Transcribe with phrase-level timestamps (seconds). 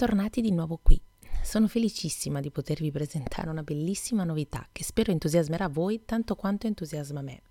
[0.00, 1.02] Bentornati di nuovo qui.
[1.42, 7.20] Sono felicissima di potervi presentare una bellissima novità che spero entusiasmerà voi tanto quanto entusiasma
[7.20, 7.42] me.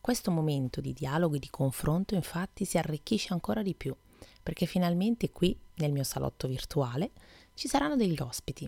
[0.00, 3.94] Questo momento di dialogo e di confronto infatti si arricchisce ancora di più,
[4.42, 7.10] perché finalmente qui, nel mio salotto virtuale,
[7.52, 8.66] ci saranno degli ospiti.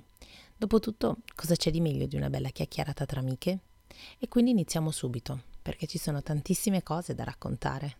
[0.54, 3.60] Dopotutto, cosa c'è di meglio di una bella chiacchierata tra amiche?
[4.18, 7.96] E quindi iniziamo subito, perché ci sono tantissime cose da raccontare.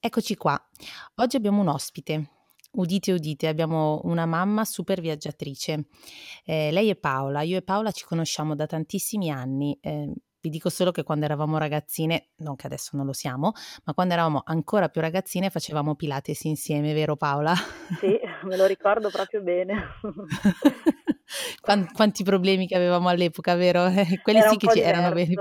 [0.00, 0.60] Eccoci qua.
[1.16, 2.30] Oggi abbiamo un ospite.
[2.72, 5.86] Udite, udite, abbiamo una mamma super viaggiatrice.
[6.44, 7.40] Eh, lei è Paola.
[7.42, 9.76] Io e Paola ci conosciamo da tantissimi anni.
[9.80, 13.52] Eh, vi dico solo che quando eravamo ragazzine, non che adesso non lo siamo,
[13.84, 17.52] ma quando eravamo ancora più ragazzine facevamo Pilates insieme, vero Paola?
[17.98, 19.88] Sì, me lo ricordo proprio bene.
[21.92, 23.90] Quanti problemi che avevamo all'epoca, vero?
[24.22, 25.34] Quelli Era sì che ci erano veri.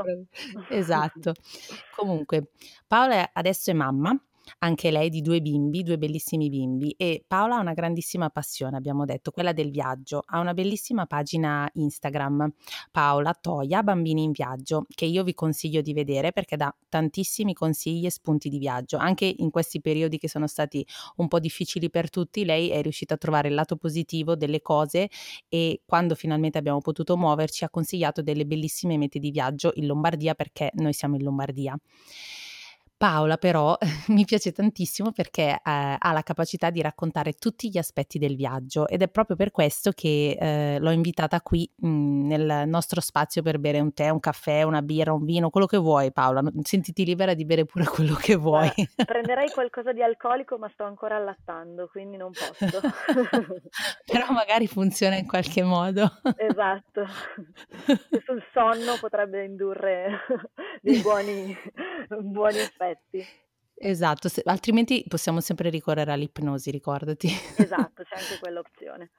[0.70, 1.34] Esatto.
[1.96, 2.50] Comunque,
[2.88, 4.20] Paola adesso è mamma
[4.60, 9.06] anche lei di due bimbi, due bellissimi bimbi e Paola ha una grandissima passione, abbiamo
[9.06, 10.22] detto, quella del viaggio.
[10.26, 12.52] Ha una bellissima pagina Instagram,
[12.92, 18.06] Paola Toia Bambini in Viaggio, che io vi consiglio di vedere perché dà tantissimi consigli
[18.06, 18.98] e spunti di viaggio.
[18.98, 20.86] Anche in questi periodi che sono stati
[21.18, 25.10] un po' difficili per tutti, lei è riuscita a trovare il lato positivo delle cose
[25.50, 30.34] e quando finalmente abbiamo potuto muoverci ha consigliato delle bellissime mete di viaggio in Lombardia
[30.36, 31.78] perché noi siamo in Lombardia.
[32.98, 38.18] Paola però mi piace tantissimo perché eh, ha la capacità di raccontare tutti gli aspetti
[38.18, 43.02] del viaggio ed è proprio per questo che eh, l'ho invitata qui mh, nel nostro
[43.02, 46.42] spazio per bere un tè, un caffè, una birra, un vino, quello che vuoi Paola,
[46.62, 48.72] sentiti libera di bere pure quello che vuoi.
[48.74, 52.80] Guarda, prenderei qualcosa di alcolico ma sto ancora allattando, quindi non posso.
[54.06, 56.10] però magari funziona in qualche modo.
[56.38, 57.06] Esatto,
[58.24, 60.20] sul sonno potrebbe indurre
[60.82, 61.56] dei buoni,
[62.22, 62.85] buoni effetti.
[63.78, 67.28] Esatto, se- altrimenti possiamo sempre ricorrere all'ipnosi, ricordati.
[67.58, 69.12] Esatto, c'è anche quell'opzione.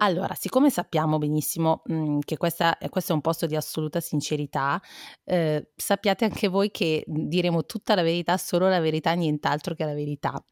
[0.00, 4.78] Allora, siccome sappiamo benissimo mh, che questa, questo è un posto di assoluta sincerità,
[5.24, 9.94] eh, sappiate anche voi che diremo tutta la verità, solo la verità, nient'altro che la
[9.94, 10.42] verità.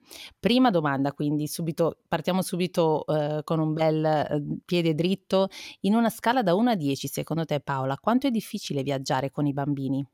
[0.41, 5.49] Prima domanda, quindi, subito, partiamo subito eh, con un bel eh, piede dritto.
[5.81, 9.47] In una scala da 1 a 10, secondo te Paola, quanto è difficile viaggiare con
[9.47, 10.07] i bambini?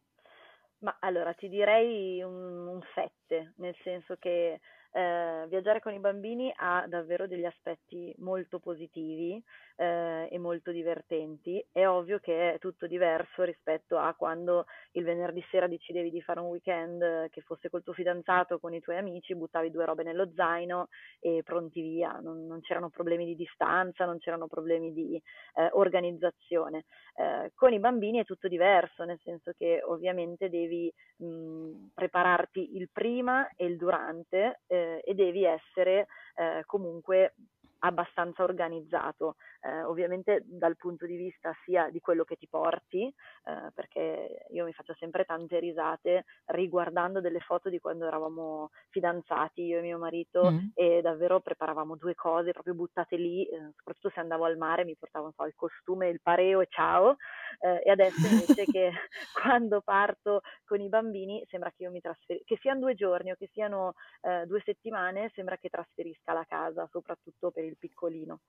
[0.85, 4.61] Ma allora ti direi un, un 7, nel senso che
[4.93, 5.24] eh,
[5.55, 9.41] viaggiare con i bambini ha davvero degli aspetti molto positivi
[9.77, 11.65] eh, e molto divertenti.
[11.71, 16.41] È ovvio che è tutto diverso rispetto a quando il venerdì sera decidevi di fare
[16.41, 20.03] un weekend eh, che fosse col tuo fidanzato con i tuoi amici, buttavi due robe
[20.03, 20.89] nello zaino
[21.21, 22.19] e pronti via.
[22.21, 25.21] Non, non c'erano problemi di distanza, non c'erano problemi di
[25.55, 26.85] eh, organizzazione.
[27.17, 32.89] Eh, con i bambini è tutto diverso, nel senso che ovviamente devi mh, prepararti il
[32.93, 36.07] prima e il durante eh, e devi essere
[36.37, 37.35] eh, comunque
[37.81, 43.71] abbastanza organizzato, eh, ovviamente dal punto di vista sia di quello che ti porti, eh,
[43.75, 49.79] perché io mi faccio sempre tante risate riguardando delle foto di quando eravamo fidanzati, io
[49.79, 50.69] e mio marito, Mm.
[50.75, 54.97] e davvero preparavamo due cose proprio buttate lì, eh, soprattutto se andavo al mare mi
[54.97, 57.17] portavo so, il costume, il pareo e ciao,
[57.61, 58.91] eh, e adesso invece che
[59.33, 63.37] quando parto con i bambini sembra che io mi trasferisca, che siano due giorni o
[63.37, 68.41] che siano eh, due settimane, sembra che trasferisca la casa, soprattutto per il piccolino,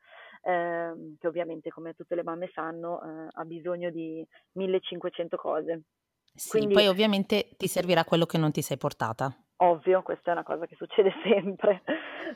[0.43, 5.81] ehm, che ovviamente come tutte le mamme sanno eh, ha bisogno di 1500 cose.
[6.33, 9.35] Sì, Quindi poi ovviamente ti servirà quello che non ti sei portata.
[9.57, 11.81] Ovvio, questa è una cosa che succede sempre,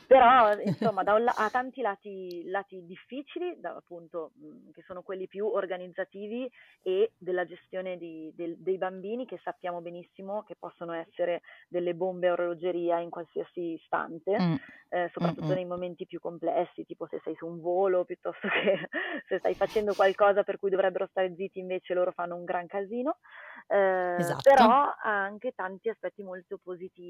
[0.07, 5.45] però insomma la- ha tanti lati, lati difficili, da, appunto, mh, che sono quelli più
[5.45, 6.49] organizzativi
[6.81, 12.29] e della gestione di- del- dei bambini che sappiamo benissimo che possono essere delle bombe
[12.29, 14.55] a orologeria in qualsiasi istante, Mm,
[14.89, 15.55] eh, soprattutto mm, mm.
[15.55, 18.87] nei momenti più complessi, tipo se sei su un volo piuttosto che
[19.27, 23.17] se stai facendo qualcosa per cui dovrebbero stare zitti, invece loro fanno un gran casino.
[23.67, 24.41] Eh, Esatto.
[24.41, 27.08] però ha anche tanti aspetti molto positivi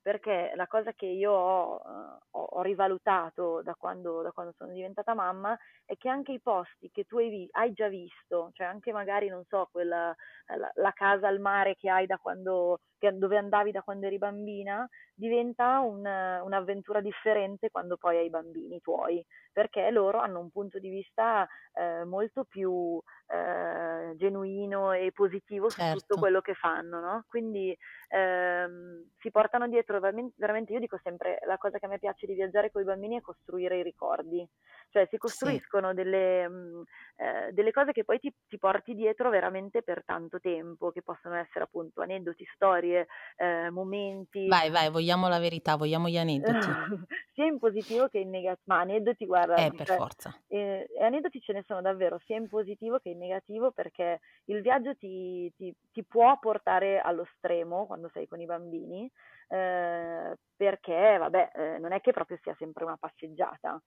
[0.00, 4.72] perché la cosa che io ho, eh, ho- ho rivalutato da quando, da quando sono
[4.72, 8.92] diventata mamma è che anche i posti che tu hai, hai già visto, cioè anche
[8.92, 10.14] magari, non so, quella,
[10.56, 14.18] la, la casa al mare che hai da quando, che- dove andavi da quando eri
[14.18, 20.50] bambina, diventa un- un'avventura differente quando poi hai i bambini tuoi, perché loro hanno un
[20.50, 23.00] punto di vista eh, molto più
[23.30, 26.18] eh, genuino e positivo su tutto Certo.
[26.18, 27.24] quello che fanno, no?
[27.28, 27.76] Quindi
[28.08, 32.34] ehm, si portano dietro veramente, io dico sempre, la cosa che a me piace di
[32.34, 34.46] viaggiare con i bambini è costruire i ricordi,
[34.90, 35.58] cioè si Sì.
[35.58, 36.82] costruiscono delle, mhmm,
[37.16, 41.36] ehm, delle cose che poi ti ti porti dietro veramente per tanto tempo, che possono
[41.36, 43.06] essere appunto aneddoti, storie,
[43.36, 46.76] ehm, momenti Vai, vai, vogliamo la verità, vogliamo gli aneddoti.
[47.34, 50.40] sia in positivo che in nega ma aneddoti guarda, Eh, per cioè, forza.
[50.48, 54.94] ehm, aneddoti ce ne sono davvero sia in positivo che in negativo, perché il viaggio
[54.96, 59.10] ti ti ti può portare allo stremo quando sei con i bambini,
[59.48, 63.80] ehm, perché vabbè, ehm, non è che proprio sia sempre una passeggiata.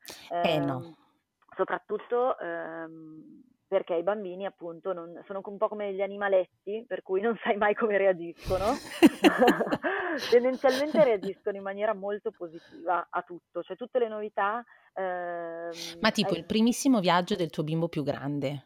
[0.43, 0.77] Eh no.
[0.77, 0.93] Ehm,
[1.55, 7.21] soprattutto, ehm, perché i bambini appunto non sono un po' come gli animaletti, per cui
[7.21, 8.81] non sai mai come reagiscono.
[10.27, 14.63] Tendenzialmente reagiscono in maniera molto positiva a tutto, cioè tutte le novità,
[14.93, 18.65] ehm, Ma tipo il ai primissimo viaggio del tuo bimbo più grande.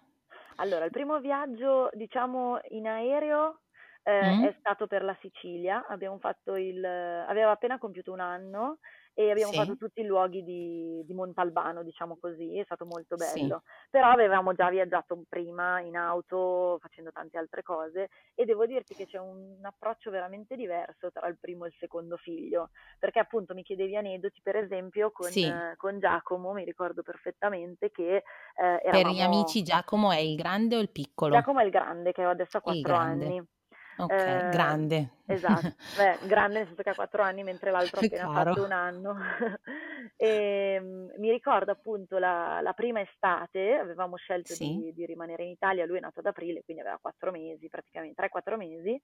[0.56, 3.62] Allora, il primo viaggio, diciamo, in aereo,
[4.06, 4.50] ehm, Mh?
[4.50, 5.86] è stato per la Sicilia.
[5.88, 8.80] Abbiamo fatto il aveva appena compiuto 1 anno
[9.18, 9.78] e abbiamo fatto Sì.
[9.78, 13.56] tutti i luoghi di di Montalbano, diciamo così, è stato molto Sì.
[13.56, 13.64] bello.
[13.90, 19.06] Però avevamo già viaggiato prima in auto, facendo tante altre cose e devo dirti che
[19.08, 22.70] c'è un approccio veramente diverso tra il primo e il secondo figlio,
[23.00, 25.66] perché appunto mi chiedevi aneddoti, per esempio con Sì.
[25.78, 28.24] con Giacomo, mi ricordo perfettamente che,
[28.56, 31.46] ehm, Per gli eravamo amici Giacomo è il grande o il piccolo?
[31.46, 32.96] Giacomo è il grande, che adesso ha Il 4 grande.
[32.96, 33.46] anni.
[34.00, 35.10] Okay, Ehm, grande.
[35.26, 38.72] esatto, beh, grande nel senso che ha 4 anni, mentre l'altro ha appena fatto 1
[38.72, 39.16] anno.
[40.18, 44.86] Ehm, mi ricordo appunto la la prima estate, avevamo scelto Sì.
[44.86, 48.14] di di rimanere in Italia, lui è nato ad aprile, quindi aveva 4 mesi praticamen
[48.14, 49.00] 3, 4 mesi,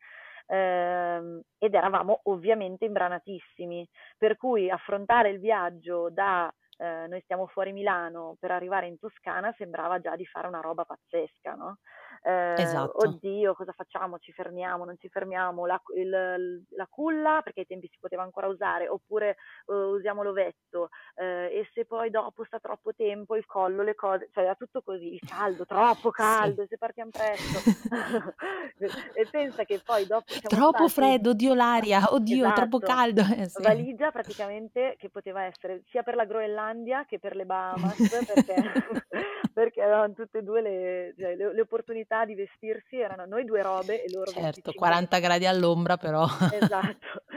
[0.47, 7.71] ehm, ed eravamo ovviamente imbranatissimi, per cui affrontare il viaggio da ehm, noi stiamo fuori
[7.73, 11.77] Milano, per arrivare in Toscana sembrava già di fare una roba pazzesca, no,
[12.23, 12.93] ehm, Esatto.
[12.93, 14.17] "Oddio, cosa facciamo?
[14.19, 15.65] Ci fermiamo, non ci fermiamo?
[15.65, 19.37] La il la culla?" Perché ai tempi si poteva ancora usare, oppure,
[19.67, 24.29] uhm, usiamo l'ovetto, ehm, e se poi dopo sta troppo tempo il collo, le cose
[24.31, 25.13] cioè era tutto così.
[25.13, 26.51] Il caldo, troppo Sì.
[26.51, 27.65] caldo, e se partiam presto?
[29.13, 33.21] E pensa che poi dopo Troppo stati freddo, oddio l'aria, oddio è troppo esatto, caldo.
[33.35, 33.63] Eh sì.
[33.63, 38.71] valigia praticamente che poteva essere sia per la Groenlandia che per le Bahamas, perché
[39.53, 43.61] perché avevam tutte e 2 le cioè le le opportunità di vestirsi erano noi 2
[43.61, 46.25] robe e loro Certo, 25 40 gradi all'ombra però.
[46.49, 47.23] Esatto.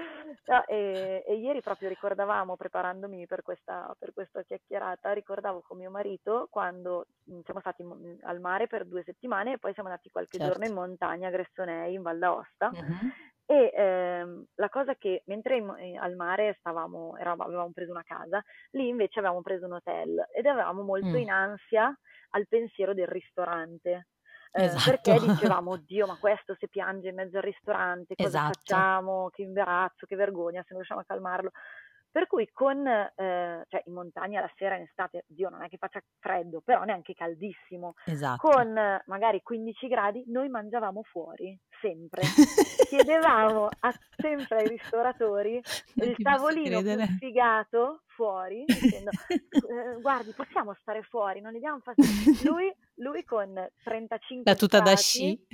[0.47, 5.91] No, ehm, e ieri proprio ricordavamo, preparandomi per questa per questa chiacchierata, ricordavo con mio
[5.91, 9.89] marito quando, mhmm, siamo stati in m al mare per 2 settimane e poi siamo
[9.89, 10.67] andati qualche giorno Certo.
[10.67, 13.15] in montagna a Gressonei, in Val d'Aosta Mh-mh.
[13.47, 18.43] e, ehm, la cosa che mentre in al mare stavamo eravam avevamo preso una casa,
[18.73, 21.19] lì invece avevamo preso un hotel ed eravamo molto Mh.
[21.19, 21.97] in ansia
[22.31, 24.09] al pensiero del ristorante,
[24.57, 24.91] Esatto.
[24.91, 25.19] perché
[25.59, 28.53] dicevamo: "Oddio, ma questo se piange in mezzo al ristorante cosa Esatto.
[28.55, 29.29] facciamo?
[29.31, 31.51] Che imbarazzo, che vergogna, se non riusciamo a calmarlo."
[32.15, 35.79] Per cui con ehm, cioè in montagna la sera in estate, Dio non è che
[35.79, 38.49] faccia freddo, però neanche caldissimo, Esatto.
[38.51, 38.73] con
[39.07, 42.23] magari 15 gradi noi mangiavamo fuori, sempre.
[42.89, 45.61] Chiedevamo a sempre ai ristoratori
[45.95, 46.81] Non il tavolino
[47.17, 49.11] sfigato fuori, dicendo:
[49.69, 51.41] "Ehm, guardi, possiamo stare fuori?
[51.41, 53.53] Non le diamo fasti" Lui lui con
[54.47, 55.47] La 35 tuta da stati sci.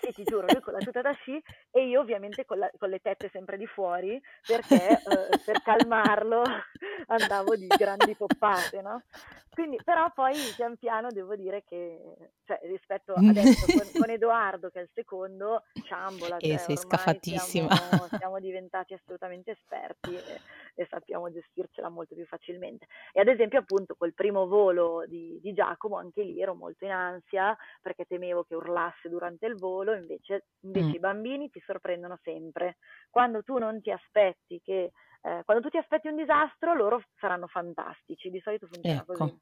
[0.00, 2.90] sì, ti giuro, lui con la tuta da sci e io ovviamente con la con
[2.90, 6.42] le tette sempre di fuori perché, uhm, per calmarlo
[7.06, 9.04] andavo di grandi poppate, no,
[9.52, 11.98] quindi però poi pian piano devo dire che
[12.44, 17.68] cioè rispetto adesso con con Edoardo che è il secondo, ciambola, Eh, cioè sei scafatissima.
[17.70, 20.42] siamo siamo diventati assolutamente esperti e
[20.78, 22.86] e sappiamo gestircela molto più facilmente.
[23.12, 26.90] E ad esempio appunto col primo volo di di Giacomo, anche lì ero molto in
[26.90, 32.76] ansia perché temevo che urlasse durante il volo, invece invece i bambini ti sorprendono sempre.
[33.10, 37.46] Quando tu non ti aspetti che ehm, quando tu ti aspetti un disastro loro saranno
[37.46, 39.28] fantastici, di solito funziona così.
[39.28, 39.38] Ecco.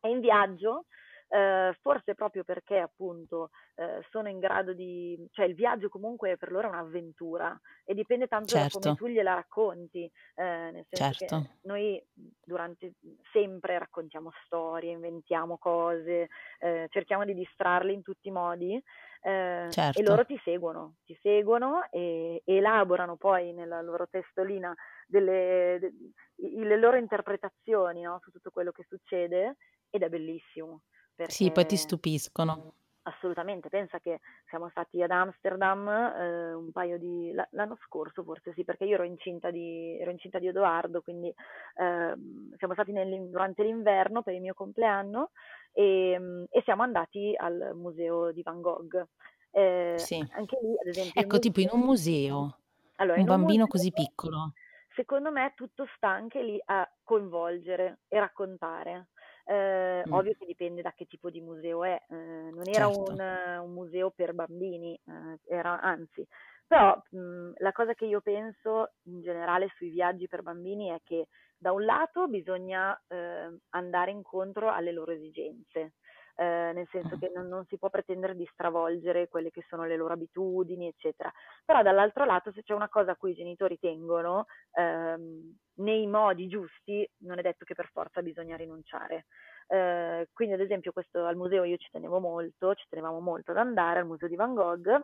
[0.00, 0.86] E in viaggio,
[1.28, 6.50] ehm, forse proprio perché appunto, ehm, sono in grado di cioè il viaggio comunque per
[6.52, 8.94] loro è un'avventura e dipende tanto da come Certo.
[8.94, 11.46] tu gliela racconti, ehm, nel senso che Certo.
[11.62, 12.02] noi
[12.44, 12.94] durante
[13.32, 16.28] sempre raccontiamo storie, inventiamo cose,
[16.60, 18.80] ehm, cerchiamo di distrarli in tutti i modi,
[19.22, 20.02] ehm, e Certo.
[20.02, 24.74] loro ti seguono, ti seguono e elaborano poi nella loro testolina
[25.06, 25.92] delle de
[26.38, 29.56] le loro interpretazioni, no, su tutto quello che succede
[29.90, 30.82] ed è bellissimo
[31.24, 32.72] Sì, poi ti perché stupiscono.
[33.02, 38.52] assolutamente, pensa che siamo stati ad Amsterdam, ehm, un paio di l'a l'anno scorso forse
[38.54, 41.32] sì, perché io ero incinta di ero incinta di Edoardo, quindi,
[41.76, 45.30] ehm, siamo stati nell'in durante l'inverno per il mio compleanno,
[45.72, 49.04] ehm, e siamo andati al museo di Van Gogh.
[49.52, 50.26] Ehm, Sì.
[50.34, 52.60] anche lì ad esempio Ecco, tipo in museo un museo,
[52.98, 54.56] allora un in un bambino museo così piccolo
[54.94, 59.08] secondo me tutto sta anche lì a coinvolgere e raccontare.
[59.48, 60.10] Eh, Mh.
[60.10, 63.24] ovvio che dipende da che tipo di museo è, eh, non era un, Certo.
[63.62, 66.26] un museo per bambini, eh, era anzi,
[66.66, 71.28] però mh, la cosa che io penso in generale sui viaggi per bambini è che
[71.58, 75.94] da un lato bisogna eh, andare incontro alle loro esigenze,
[76.36, 77.18] eh, nel senso Mh.
[77.18, 81.32] che non, non si può pretendere di stravolgere quelle che sono le loro abitudini, eccetera.
[81.64, 86.46] Però dall'altro lato, se c'è una cosa a cui i genitori tengono, ehm, nei modi
[86.48, 89.26] giusti, non è detto che per forza bisogna rinunciare.
[89.68, 93.58] Eh, quindi, ad esempio, questo, al museo io ci tenevo molto, ci tenevamo molto ad
[93.58, 95.00] andare al museo di Van Gogh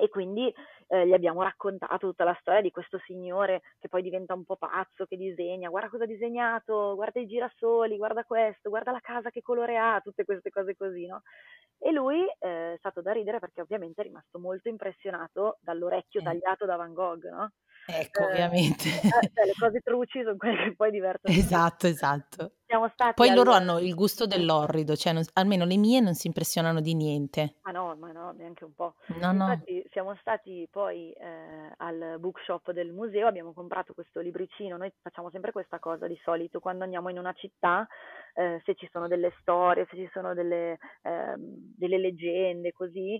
[0.00, 0.54] e quindi
[0.86, 4.54] eh, gli abbiamo raccontato tutta la storia di questo signore che poi diventa un po'
[4.54, 9.30] pazzo, che disegna, guarda cosa ha disegnato, guarda i girasoli, guarda questo, guarda la casa
[9.30, 11.22] che colore ha, tutte queste cose così, no?
[11.78, 16.64] E lui eh, è stato da ridere perché ovviamente è rimasto molto impressionato dall'orecchio tagliato
[16.64, 17.50] da Van Gogh, no?
[17.90, 18.88] Ecco, Eh, ovviamente.
[18.88, 19.10] eh, cioè,
[19.46, 21.34] le cose truci sono quelle che poi divertono.
[21.34, 22.52] Esatto, esatto.
[22.66, 23.34] Siamo stati Poi al...
[23.34, 27.54] loro hanno il gusto dell'orrido, cioè non almeno le mie non si impressionano di niente.
[27.62, 28.96] Ma no, ma no, neanche un po'.
[29.18, 29.44] No, no.
[29.50, 35.30] Infatti siamo stati poi eh, al bookshop del museo, abbiamo comprato questo libricino, noi facciamo
[35.30, 37.86] sempre questa cosa di solito, quando andiamo in una città,
[38.34, 41.38] eh, se ci sono delle storie, se ci sono delle, ehm,
[41.74, 43.18] delle leggende, così,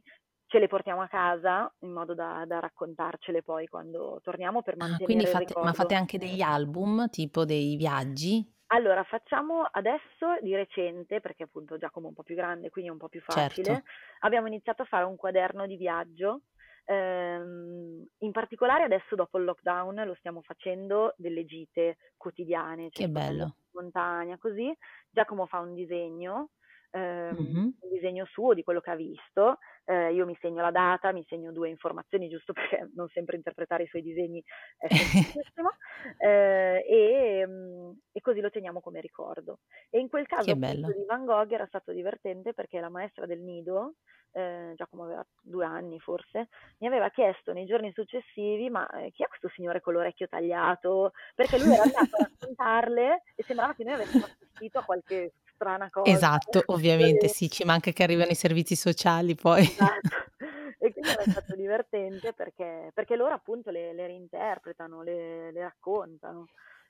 [0.48, 4.98] ce le portiamo a casa in modo da, da raccontarcele poi quando torniamo per Ah,
[4.98, 8.44] mantenere quindi il fate ma fate anche degli album, tipo dei viaggi?
[8.70, 12.92] Allora, facciamo adesso di recente, perché appunto Giacomo è un po' più grande, quindi è
[12.92, 13.84] un po' più facile, Certo.
[14.20, 16.42] abbiamo iniziato a fare un quaderno di viaggio.
[16.84, 23.08] ehm, in particolare adesso dopo il lockdown lo stiamo facendo delle gite quotidiane, cioè Che
[23.08, 23.56] bello.
[23.72, 24.74] in montagna, così.
[25.10, 26.50] Giacomo fa un disegno,
[26.90, 27.76] ehm, Mh-mh.
[27.80, 31.24] un disegno suo di quello che ha visto, eh, io mi segno la data, mi
[31.26, 34.42] segno due informazioni giusto perché non sempre interpretare i suoi disegni
[34.76, 35.70] è semplicissimo,
[36.18, 39.60] eh, e, mm, e così lo teniamo come ricordo.
[39.90, 43.94] E in quel caso di Van Gogh era stato divertente perché la maestra del nido,
[44.32, 49.22] eh, Giacomo aveva due anni forse, mi aveva chiesto nei giorni successivi ma eh, chi
[49.22, 51.12] è questo signore con l'orecchio tagliato?
[51.34, 55.90] Perché lui era andato a raccontarle e sembrava che noi avessimo assistito a qualche strana
[55.90, 56.24] cosa.
[56.24, 59.66] Esatto, ovviamente sì, ci manca che arrivano i servizi sociali poi.
[59.66, 60.16] Esatto.
[60.80, 66.44] E quindi era stato divertente perché, perché loro appunto le, le reinterpretano, le, le raccontano.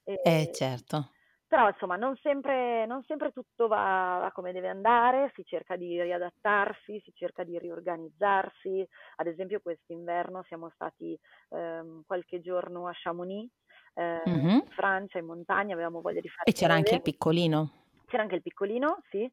[0.04, 1.10] E- Eh, certo.
[1.46, 6.00] però insomma non sempre, non sempre tutto va, va come deve andare, si cerca di
[6.02, 8.86] riadattarsi, si cerca di riorganizzarsi.
[9.16, 11.18] Ad esempio quest'inverno siamo stati
[11.50, 13.50] ehm, qualche giorno a Chamonix,
[13.94, 14.60] eh, Mh-mh.
[14.60, 17.87] in Francia, in montagna, avevamo voglia di fare E c'era anche il piccolino?
[18.08, 19.30] C'era anche il piccolino, sì,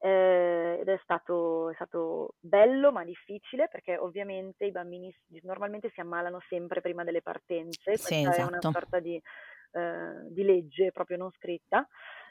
[0.00, 6.00] eh, ed è stato, è stato bello ma difficile perché ovviamente i bambini normalmente si
[6.00, 8.70] ammalano sempre prima delle partenze, Sì, questa è una esatto.
[8.70, 11.86] sorta di, eh, di legge proprio non scritta.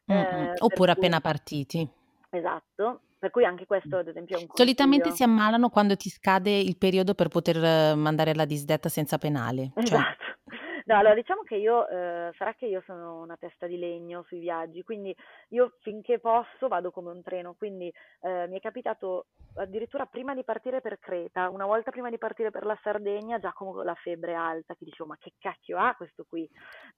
[0.05, 0.15] Mh-mh.
[0.15, 1.89] eh, per Oppure cui, appena partiti.
[2.29, 5.15] esatto, per cui anche questo ad esempio è un Solitamente consiglio.
[5.15, 9.71] si ammalano quando ti scade il periodo per poter eh, mandare alla disdetta senza penale.
[9.83, 10.26] Cioè, Esatto.
[10.87, 14.39] No, allora diciamo che io, eh, sarà che io sono una testa di legno sui
[14.39, 15.13] viaggi, quindi
[15.49, 17.91] io finché posso vado come un treno, quindi
[18.21, 19.25] eh, mi è capitato
[19.55, 23.51] addirittura prima di partire per Creta, una volta prima di partire per la Sardegna, già
[23.51, 26.49] con la febbre alta, che dicevo ma che cacchio ha questo qui?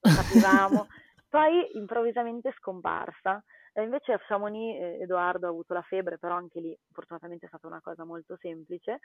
[0.02, 0.86] Non capivamo.
[1.28, 3.42] Poi improvvisamente scomparsa.
[3.72, 7.48] E invece a Chamonix eh, Edoardo ha avuto la febbre, però anche lì fortunatamente è
[7.48, 8.98] stata una cosa molto semplice.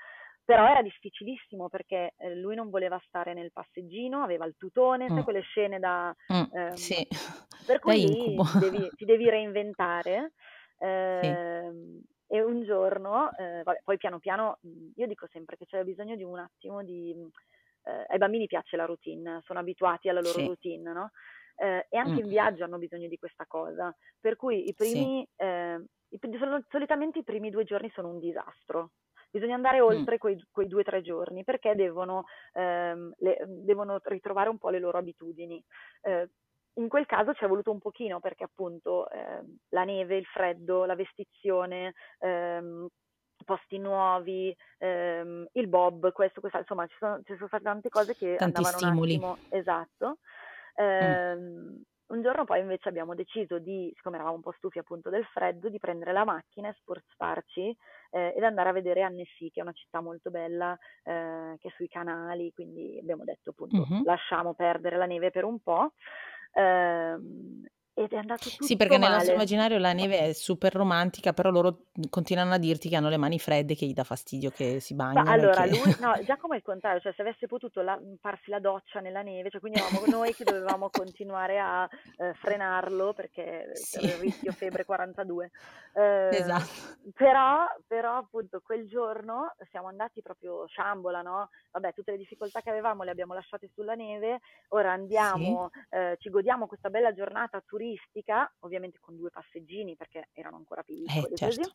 [0.43, 5.19] Però era difficilissimo perché eh, lui non voleva stare nel passeggino, aveva il tutone, sai
[5.19, 6.15] mm, quelle scene da...
[6.34, 7.07] mm, ehm, sì,
[7.65, 10.31] per cui ti devi, ti devi reinventare.
[10.79, 10.86] Sì.
[10.86, 15.84] ehm, e un giorno, eh, vabbè, poi piano piano, mh, io dico sempre che c'è
[15.84, 17.13] bisogno di un attimo di...
[17.13, 17.29] mh,
[17.88, 20.45] eh, ai bambini piace la routine, sono abituati alla loro Sì.
[20.48, 21.12] routine, no?
[21.55, 23.95] Eh, e anche Mm, in viaggio hanno bisogno di questa cosa.
[24.19, 25.09] Per cui i sì.
[25.13, 26.19] primi, eh, i
[26.69, 28.91] solitamente i primi due giorni sono un disastro.
[29.31, 34.00] Bisogna andare Mm, oltre quei, quei due o tre giorni perché devono, ehm, le- devono
[34.03, 35.62] ritrovare un po' le loro abitudini.
[36.01, 36.29] Eh,
[36.77, 40.85] in quel caso ci è voluto un pochino perché appunto ehm, la neve, il freddo,
[40.85, 42.88] la vestizione, ehm,
[43.45, 48.15] posti nuovi, ehm, il bob, questo, questo, insomma ci sono, ci sono state tante cose
[48.15, 49.21] che Tanti andavano un stimoli.
[49.25, 50.19] attimo, esatto.
[51.01, 55.10] Mm, Ehm, un giorno poi invece abbiamo deciso di, siccome eravamo un po' stufi appunto
[55.10, 57.75] del freddo, di prendere la macchina e spostarci
[58.12, 61.72] eh, ed andare a vedere Annecy, che è una città molto bella, eh, che è
[61.75, 64.03] sui canali, quindi abbiamo detto appunto mhm.
[64.03, 65.94] lasciamo perdere la neve per un po'.
[66.53, 67.65] Ehm,
[67.96, 71.50] ed è andato tutto Sì, perché nel nostro immaginario la neve è super romantica, però
[71.50, 74.94] loro continuano a dirti che hanno le mani fredde, che gli dà fastidio che si
[75.12, 75.70] Ma bagnano e allora che...
[75.70, 79.22] lui, no, Giacomo è il contrario, cioè se avesse potuto la- farsi la doccia nella
[79.22, 81.88] neve, cioè quindi eravamo noi che dovevamo continuare a
[82.18, 85.52] eh, frenarlo perché Sì, il rischio febbre 42.
[85.94, 86.02] Eh,
[86.38, 86.74] esatto.
[87.14, 91.50] però, però appunto quel giorno siamo andati proprio sciambola, no?
[91.72, 96.18] Vabbè, tutte le difficoltà che avevamo le abbiamo lasciate sulla neve, ora Sì, andiamo, eh,
[96.20, 97.85] ci godiamo questa bella giornata turistica,
[98.60, 101.72] ovviamente con due passeggini perché erano ancora eh, piccoli così certo.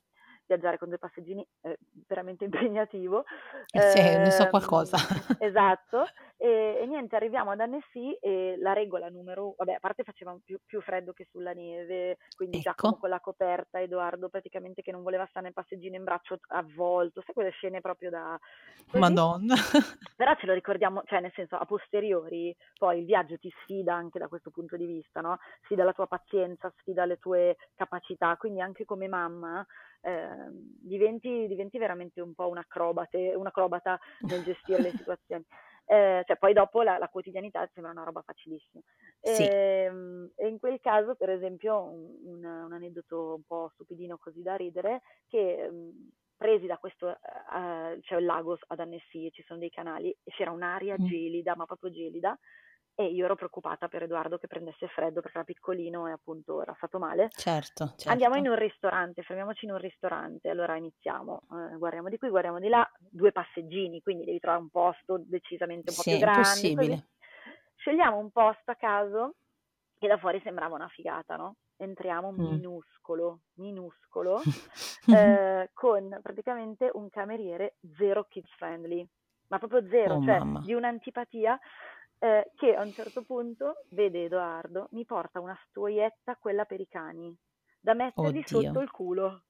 [0.50, 1.76] Viaggiare con due passeggini è
[2.08, 3.24] veramente impegnativo.
[3.66, 4.96] Sì, ne so qualcosa.
[4.96, 6.06] Ehm, esatto.
[6.36, 10.58] E, e niente, arriviamo ad Annecy e la regola numero, vabbè, a parte faceva più,
[10.64, 15.02] più freddo che sulla neve, quindi Giacomo Ecco, con la coperta, Edoardo praticamente che non
[15.02, 18.38] voleva stare nel passeggino in braccio avvolto, sai quelle scene proprio da
[18.86, 18.98] così.
[18.98, 19.54] Madonna.
[20.16, 24.18] Però ce lo ricordiamo, cioè nel senso a posteriori, poi il viaggio ti sfida anche
[24.18, 25.38] da questo punto di vista, no?
[25.64, 29.64] Sfida la tua pazienza, sfida le tue capacità, quindi anche come mamma
[30.02, 35.44] eh, diventi, diventi veramente un po' un acrobate, un acrobata nel gestire le situazioni.
[35.86, 38.80] Eh, cioè, poi dopo la, la, quotidianità sembra una roba facilissima.
[39.20, 39.42] Sì.
[39.42, 44.16] E, ehm, e in quel caso, per esempio, un, un, un, aneddoto un po' stupidino
[44.16, 45.68] così da ridere, che
[46.36, 50.52] presi da questo, uh, c'è il lago ad Annecy, ci sono dei canali, e c'era
[50.52, 51.04] un'aria Mm.
[51.04, 52.38] gelida, ma proprio gelida,
[52.94, 56.74] e io ero preoccupata per Edoardo che prendesse freddo perché era piccolino e appunto era
[56.76, 57.32] stato male.
[57.44, 58.06] Certo, certo.
[58.10, 61.42] Andiamo in un ristorante, fermiamoci in un ristorante, allora iniziamo,
[61.72, 65.90] eh, guardiamo di qui, guardiamo di là, due passeggini, quindi devi trovare un posto decisamente
[65.90, 66.72] un po' Sì, più grande.
[66.72, 66.72] impossibile.
[66.72, 67.02] Così.
[67.76, 69.36] Scegliamo un posto a caso
[69.98, 71.56] che da fuori sembrava una figata, no?
[71.76, 72.60] Entriamo Mm.
[72.60, 74.46] minuscolo, minuscolo,
[75.08, 79.06] eh, con praticamente un cameriere zero kids friendly,
[79.48, 80.60] ma proprio zero, Oh cioè mamma.
[80.60, 81.58] di un'antipatia
[82.20, 86.86] eh, che a un certo punto vede Edoardo, mi porta una stuoietta, quella per i
[86.86, 87.34] cani,
[87.80, 88.44] da mettergli Oddio.
[88.46, 89.42] sotto il culo.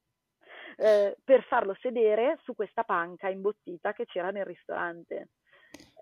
[0.77, 5.29] eh, per farlo sedere su questa panca imbottita che c'era nel ristorante.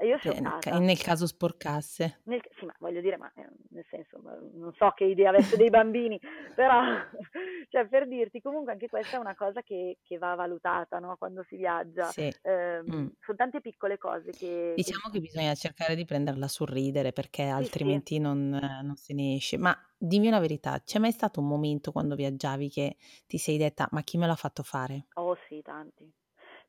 [0.01, 2.21] E io Cioè, nel, nel caso sporcasse.
[2.23, 4.21] Nel- sì, ma voglio dire, ma eh, nel senso,
[4.53, 6.17] non so che idea avesse dei bambini,
[6.55, 6.81] però,
[7.69, 11.17] cioè, per dirti, comunque anche questa è una cosa che, che va valutata, no?
[11.17, 12.05] Quando si viaggia.
[12.05, 12.33] Sì.
[12.43, 13.07] Ehm, Mm.
[13.21, 14.73] Sono tante piccole cose che...
[14.75, 17.49] Diciamo che bisogna cercare di prenderla sul ridere perché sì.
[17.49, 19.57] altrimenti non, non se ne esce.
[19.57, 22.95] Ma dimmi una verità, c'è mai stato un momento quando viaggiavi che
[23.27, 25.07] ti sei detta ma chi me l'ha fatto fare?
[25.15, 26.11] Oh sì, tanti.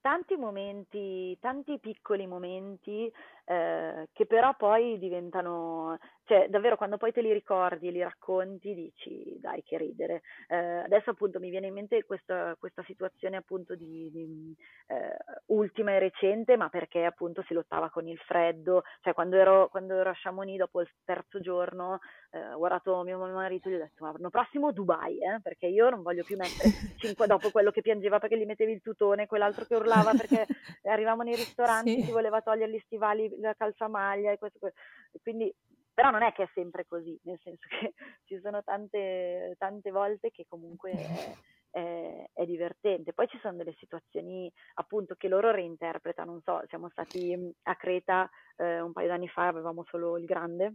[0.02, 3.12] Tanti momenti, tanti piccoli momenti
[3.44, 8.74] eh, che però poi diventano, cioè davvero quando poi te li ricordi e li racconti
[8.74, 10.22] dici dai che ridere.
[10.48, 14.54] Eh, adesso appunto mi viene in mente questa, questa situazione appunto di, di
[14.88, 19.68] eh, ultima e recente, ma perché appunto si lottava con il freddo, cioè quando ero,
[19.68, 21.98] quando ero a Chamonix dopo il terzo giorno
[22.30, 25.66] eh, ho guardato mio marito e gli ho detto ma l'anno prossimo Dubai, eh, perché
[25.66, 29.26] io non voglio più mettere cinque dopo quello che piangeva perché gli mettevi il tutone,
[29.26, 30.46] quell'altro che urlava perché
[30.84, 32.02] arrivavamo nei ristoranti, Sì.
[32.02, 34.80] si voleva togliere gli stivali, la calzamaglia e questo, questo.
[35.22, 35.54] Quindi
[35.92, 37.92] però non è che è sempre così, nel senso che
[38.24, 41.36] ci sono tante, tante volte che comunque è,
[41.70, 43.12] è, è, divertente.
[43.12, 48.30] Poi ci sono delle situazioni appunto che loro reinterpretano, non so, siamo stati a Creta
[48.56, 50.74] eh, un paio d'anni fa, avevamo solo il grande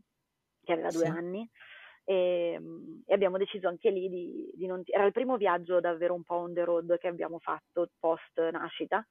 [0.64, 1.10] che aveva due Sì.
[1.10, 1.50] anni
[2.04, 2.62] e,
[3.06, 4.84] e abbiamo deciso anche lì di, di non...
[4.86, 9.06] Era il primo viaggio davvero un po' on the road che abbiamo fatto post nascita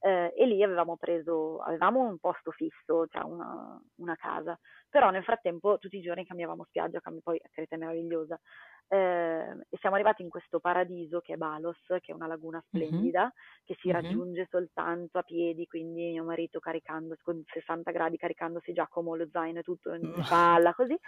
[0.00, 4.58] eh, e lì avevamo preso, avevamo un posto fisso, cioè una, una, casa,
[4.88, 8.40] però nel frattempo tutti i giorni cambiavamo spiaggia, cambi, poi Creta è meravigliosa,
[8.88, 13.20] eh, e siamo arrivati in questo paradiso che è Balos, che è una laguna splendida,
[13.20, 13.64] mm-hmm.
[13.64, 14.02] che si mm-hmm.
[14.02, 19.58] raggiunge soltanto a piedi, quindi mio marito caricando con 60 gradi, caricandosi Giacomo lo zaino
[19.58, 20.98] e tutto in spalla, così,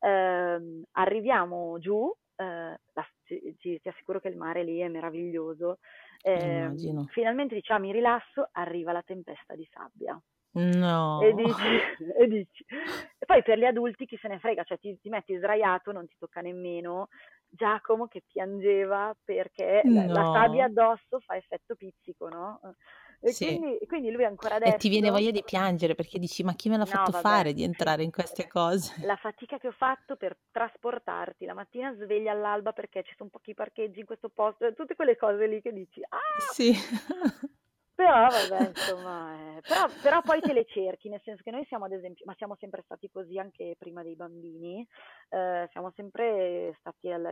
[0.00, 2.44] eh, arriviamo giù, eh,
[2.92, 5.78] la, ti, ti, assicuro che il mare lì è meraviglioso.
[6.22, 6.70] Eh,
[7.10, 10.20] finalmente diciamo mi rilasso, arriva la tempesta di sabbia.
[10.52, 11.20] No.
[11.20, 11.52] E dici,
[12.18, 12.64] e dici.
[13.18, 16.06] E poi per gli adulti chi se ne frega, cioè ti, ti, metti sdraiato, non
[16.06, 17.08] ti tocca nemmeno.
[17.48, 20.06] Giacomo che piangeva perché no.
[20.06, 22.60] la, la sabbia addosso fa effetto pizzico, no?
[23.22, 23.44] E sì.
[23.44, 24.76] quindi, quindi, lui ancora adesso...
[24.76, 27.22] E ti viene voglia di piangere perché dici ma chi me l'ha no, fatto vabbè,
[27.22, 28.94] fare di entrare in queste cose?
[29.04, 33.52] La fatica che ho fatto per trasportarti, la mattina sveglia all'alba perché ci sono pochi
[33.52, 36.00] parcheggi in questo posto, tutte quelle cose lì che dici...
[36.02, 36.18] Ah!
[36.52, 36.72] Sì.
[38.00, 41.84] Però vabbè, insomma, eh, però, però poi te le cerchi, nel senso che noi siamo
[41.84, 44.86] ad esempio, ma siamo sempre stati così anche prima dei bambini,
[45.28, 47.30] eh, siamo sempre stati alla,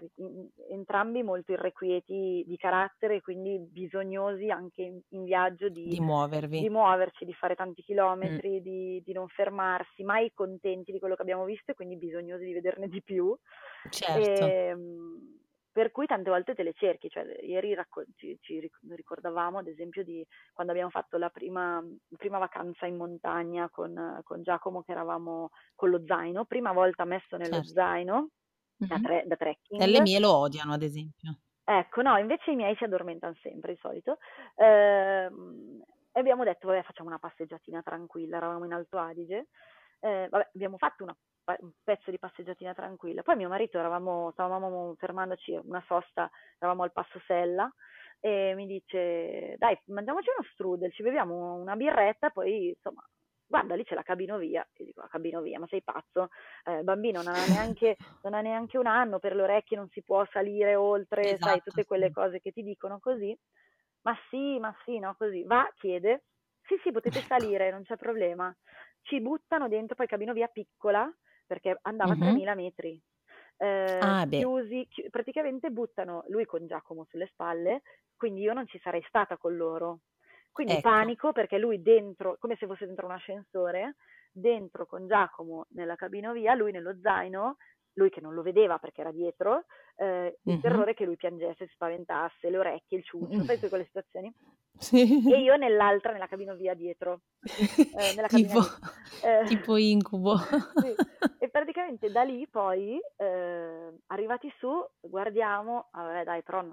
[0.70, 6.61] entrambi molto irrequieti di carattere, quindi bisognosi anche in, in viaggio di, di, muovervi.
[6.61, 8.62] di muoverci, di fare tanti chilometri, mm.
[8.62, 12.52] di, di, non fermarsi, mai contenti di quello che abbiamo visto e quindi bisognosi di
[12.52, 13.35] vederne di più.
[13.88, 14.44] Certo.
[14.44, 15.38] E, ehm,
[15.79, 20.03] per cui tante volte te le cerchi, cioè, ieri racco- ci, ci, ricordavamo ad esempio
[20.03, 21.81] di quando abbiamo fatto la prima,
[22.17, 27.37] prima vacanza in montagna con, con, Giacomo che eravamo con lo zaino, prima volta messo
[27.37, 27.69] nello certo.
[27.69, 28.29] zaino
[28.75, 29.05] da, mm-hmm.
[29.05, 29.81] tre, da trekking.
[29.81, 31.38] E le mie lo odiano ad esempio.
[31.62, 34.19] Ecco, no, invece i miei si addormentano sempre di solito.
[34.57, 39.47] Ehm, e abbiamo detto, vabbè, facciamo una passeggiatina tranquilla, eravamo in Alto Adige.
[40.01, 41.17] Eh, vabbè, abbiamo fatto una
[41.61, 43.22] un pezzo di passeggiatina tranquilla.
[43.22, 47.72] Poi mio marito eravamo, stavamo fermandoci una sosta, eravamo al Passo Sella
[48.20, 53.02] e mi dice dai mangiamoci uno strudel, ci beviamo una birretta, poi insomma
[53.46, 56.28] guarda lì c'è la cabinovia, io dico la cabinovia, ma sei pazzo?
[56.64, 60.02] Eh, bambino non ha, neanche, non ha neanche un anno, per le orecchie non si
[60.02, 63.37] può salire oltre, esatto, sai, tutte quelle cose che ti dicono così.
[64.02, 65.44] Ma sì, ma sì, no, così.
[65.44, 66.24] Va, chiede.
[66.62, 67.26] Sì, sì, potete ecco.
[67.26, 68.54] salire, non c'è problema.
[69.02, 71.11] Ci buttano dentro, poi cabinovia piccola,
[71.48, 72.22] perché andava mm-hmm.
[72.22, 73.02] a 3000 metri.
[73.56, 77.82] Eh, ah, chiusi, chi- praticamente buttano lui con Giacomo sulle spalle,
[78.16, 80.00] quindi io non ci sarei stata con loro.
[80.52, 80.88] Quindi ecco.
[80.88, 83.96] panico perché lui dentro, come se fosse dentro un ascensore,
[84.30, 87.56] dentro con Giacomo nella cabinovia, lui nello zaino,
[87.94, 89.64] lui che non lo vedeva perché era dietro,
[89.96, 90.61] eh, il mm-hmm.
[90.61, 93.42] terrore che lui piangesse, si spaventasse, le orecchie, il ciuccio, mm-hmm.
[93.42, 94.32] sai quelle situazioni?
[94.78, 95.28] Sì.
[95.33, 97.22] E io nell'altra, nella cabinovia dietro.
[97.42, 98.61] Eh, nella tipo,
[99.24, 100.37] eh, tipo, incubo.
[100.37, 100.94] Sì.
[101.38, 106.64] E praticamente da lì poi, eh, arrivati su, guardiamo, vabbè dai, però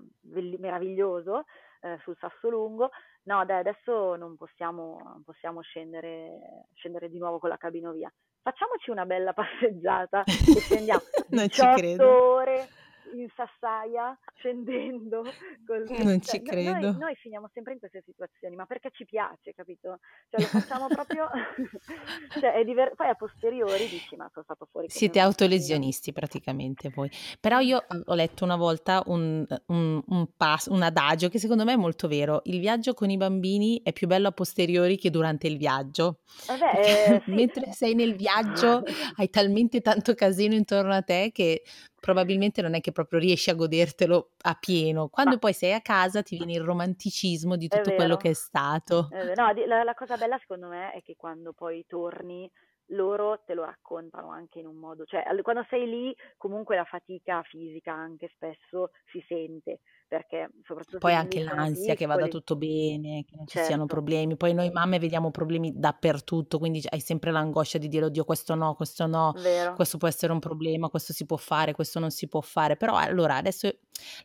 [0.60, 1.46] meraviglioso,
[1.82, 2.90] eh, sul sasso lungo,
[3.24, 8.12] no dai adesso non possiamo, non possiamo scendere, scendere di nuovo con la cabinovia.
[8.42, 12.68] Facciamoci una bella passeggiata e scendiamo 18 ore
[13.14, 15.24] in sassaia scendendo.
[15.66, 15.86] Col...
[16.04, 16.92] Non ci credo.
[16.92, 20.00] Noi, noi, finiamo sempre in queste situazioni, ma perché ci piace, capito?
[20.30, 21.30] Cioè lo facciamo proprio...
[22.40, 22.94] cioè, diver...
[22.96, 24.90] Poi a posteriori dici, ma sono stato fuori.
[24.90, 27.10] Siete autolesionisti praticamente voi.
[27.40, 31.74] Però io ho letto una volta un, un, un, pass, un adagio che secondo me
[31.74, 32.42] è molto vero.
[32.46, 36.20] Il viaggio con i bambini è più bello a posteriori che durante il viaggio.
[36.48, 37.32] Vabbè, eh, sì.
[37.32, 38.84] Mentre sei nel viaggio
[39.18, 41.64] hai talmente tanto casino intorno a te che
[42.06, 45.08] probabilmente non è che proprio riesci a godertelo a pieno.
[45.08, 45.40] Quando Ma...
[45.40, 49.08] poi sei a casa ti viene il romanticismo di tutto quello che è stato.
[49.10, 52.48] È no, la, la cosa bella secondo me è che quando poi torni
[52.90, 57.42] loro te lo raccontano anche in un modo, cioè quando sei lì comunque la fatica
[57.42, 60.98] fisica anche spesso si sente, perché soprattutto...
[61.00, 63.60] Poi anche l'ansia che vada tutto bene, che non certo.
[63.60, 63.86] ci siano certo.
[63.86, 68.56] problemi, poi noi mamme vediamo problemi dappertutto, quindi hai sempre l'angoscia di dire oddio questo
[68.56, 69.74] no, questo no, Vero.
[69.74, 72.96] questo può essere un problema, questo si può fare, questo non si può fare, però
[72.96, 73.70] allora adesso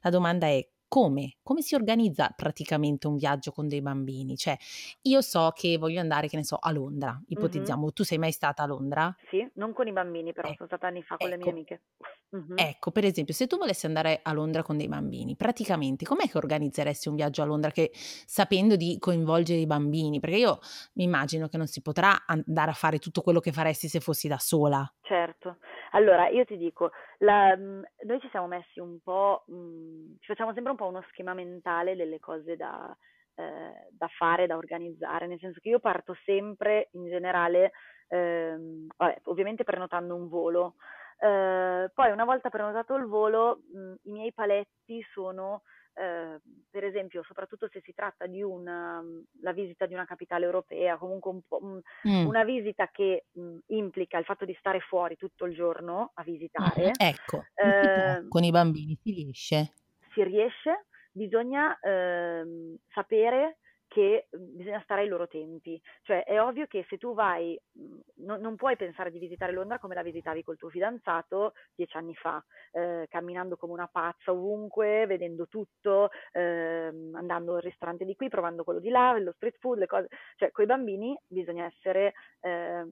[0.02, 1.36] la domanda è come?
[1.44, 4.36] Come si organizza praticamente un viaggio con dei bambini?
[4.36, 4.56] Cioè,
[5.02, 7.82] io so che voglio andare, che ne so, a Londra, ipotizziamo.
[7.82, 7.90] Mm-hmm.
[7.94, 9.14] Tu sei mai stata a Londra?
[9.28, 11.46] Sì, non con i bambini, però eh, sono stata anni fa con ecco, le mie
[11.46, 11.56] ecco.
[11.56, 11.82] amiche.
[12.30, 12.58] Mm-hmm.
[12.58, 16.38] Ecco, per esempio, se tu volessi andare a Londra con dei bambini, praticamente com'è che
[16.38, 20.20] organizzeresti un viaggio a Londra che, sapendo di coinvolgere i bambini?
[20.20, 20.60] Perché io
[20.92, 24.28] mi immagino che non si potrà andare a fare tutto quello che faresti se fossi
[24.28, 24.88] da sola.
[25.02, 25.56] Certo.
[25.92, 30.26] Allora, io ti dico, la, mhmm, noi ci siamo messi un po', mh, mhmm, ci
[30.26, 32.96] facciamo sempre un po' uno schema mentale delle cose da,
[33.34, 37.72] eh, da fare, da organizzare, nel senso che io parto sempre in generale,
[38.08, 40.74] ehm, vabbè, ovviamente prenotando un volo,
[41.18, 45.62] eh, poi una volta prenotato il volo, mh, mhmm, i miei paletti sono
[45.94, 50.44] eh, per esempio, soprattutto se si tratta di una, mm, la visita di una capitale
[50.44, 52.26] europea, comunque un un, mm.
[52.26, 56.22] una visita che mh, mm, implica il fatto di stare fuori tutto il giorno a
[56.22, 56.88] visitare.
[56.88, 59.72] Mm, ecco, eh, con i bambini si riesce?
[60.12, 63.58] Si riesce, bisogna eh, sapere
[63.90, 65.80] che mhmm, bisogna stare ai loro tempi.
[66.02, 69.78] Cioè è ovvio che se tu vai, mhmm, no, non puoi pensare di visitare Londra
[69.80, 75.06] come la visitavi col tuo fidanzato dieci anni fa, eh, camminando come una pazza ovunque,
[75.06, 79.78] vedendo tutto, eh, andando al ristorante di qui, provando quello di là, lo street food,
[79.78, 80.08] le cose.
[80.36, 82.14] Cioè con i bambini bisogna essere...
[82.40, 82.84] Eh,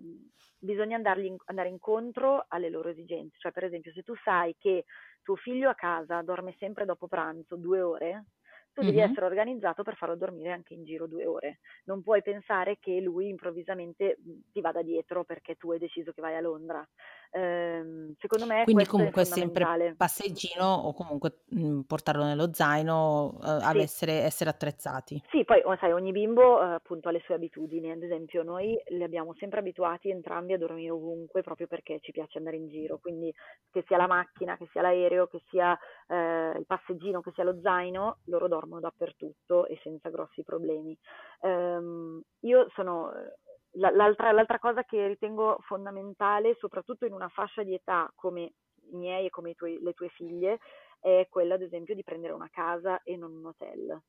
[0.61, 3.37] bisogna andargli, andare incontro alle loro esigenze.
[3.39, 4.87] Cioè, per esempio, se tu sai che
[5.23, 8.25] tuo figlio a casa dorme sempre dopo pranzo due ore,
[8.79, 9.11] tu devi mm-hmm.
[9.11, 11.59] essere organizzato per farlo dormire anche in giro due ore.
[11.87, 14.19] Non puoi pensare che lui improvvisamente
[14.53, 16.87] ti vada dietro perché tu hai deciso che vai a Londra.
[17.33, 19.65] Ehm, secondo me Quindi questo è comunque sempre
[19.97, 23.79] passeggino o comunque, mhmm, portarlo nello zaino, ad Sì.
[23.81, 25.21] essere essere attrezzati.
[25.31, 27.91] Sì, poi o sai ogni bimbo, uhm, appunto ha le sue abitudini.
[27.91, 32.39] Ad esempio noi li abbiamo sempre abituati entrambi a dormire ovunque, proprio perché ci piace
[32.39, 33.31] andare in giro, quindi
[33.71, 37.61] che sia la macchina, che sia l'aereo, che sia, ehm, il passeggino, che sia lo
[37.61, 40.97] zaino, loro dormono dappertutto e senza grossi problemi.
[41.41, 43.11] Ehm, io sono
[43.73, 48.53] la l'altra l'altra cosa che ritengo fondamentale, soprattutto in una fascia di età come
[48.91, 50.59] i miei e come i tuoi le tue figlie,
[51.01, 54.01] è quella ad esempio di prendere una casa e non un hotel.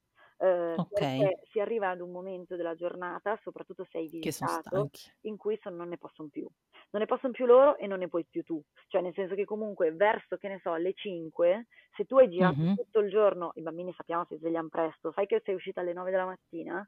[0.41, 1.36] Ehm, Okay.
[1.52, 4.89] si arriva ad un momento della giornata, soprattutto se hai visitato,
[5.21, 6.47] in cui son non ne posson più.
[6.91, 8.62] Non ne posson più loro e non ne puoi più tu.
[8.88, 12.58] Cioè nel senso che comunque verso, che ne so, le 5, se tu hai girato
[12.58, 12.80] Mh-mh.
[12.84, 16.12] tutto il giorno i bambini sappiamo si sveglian presto, fai che sei uscita alle 9
[16.12, 16.88] della mattina,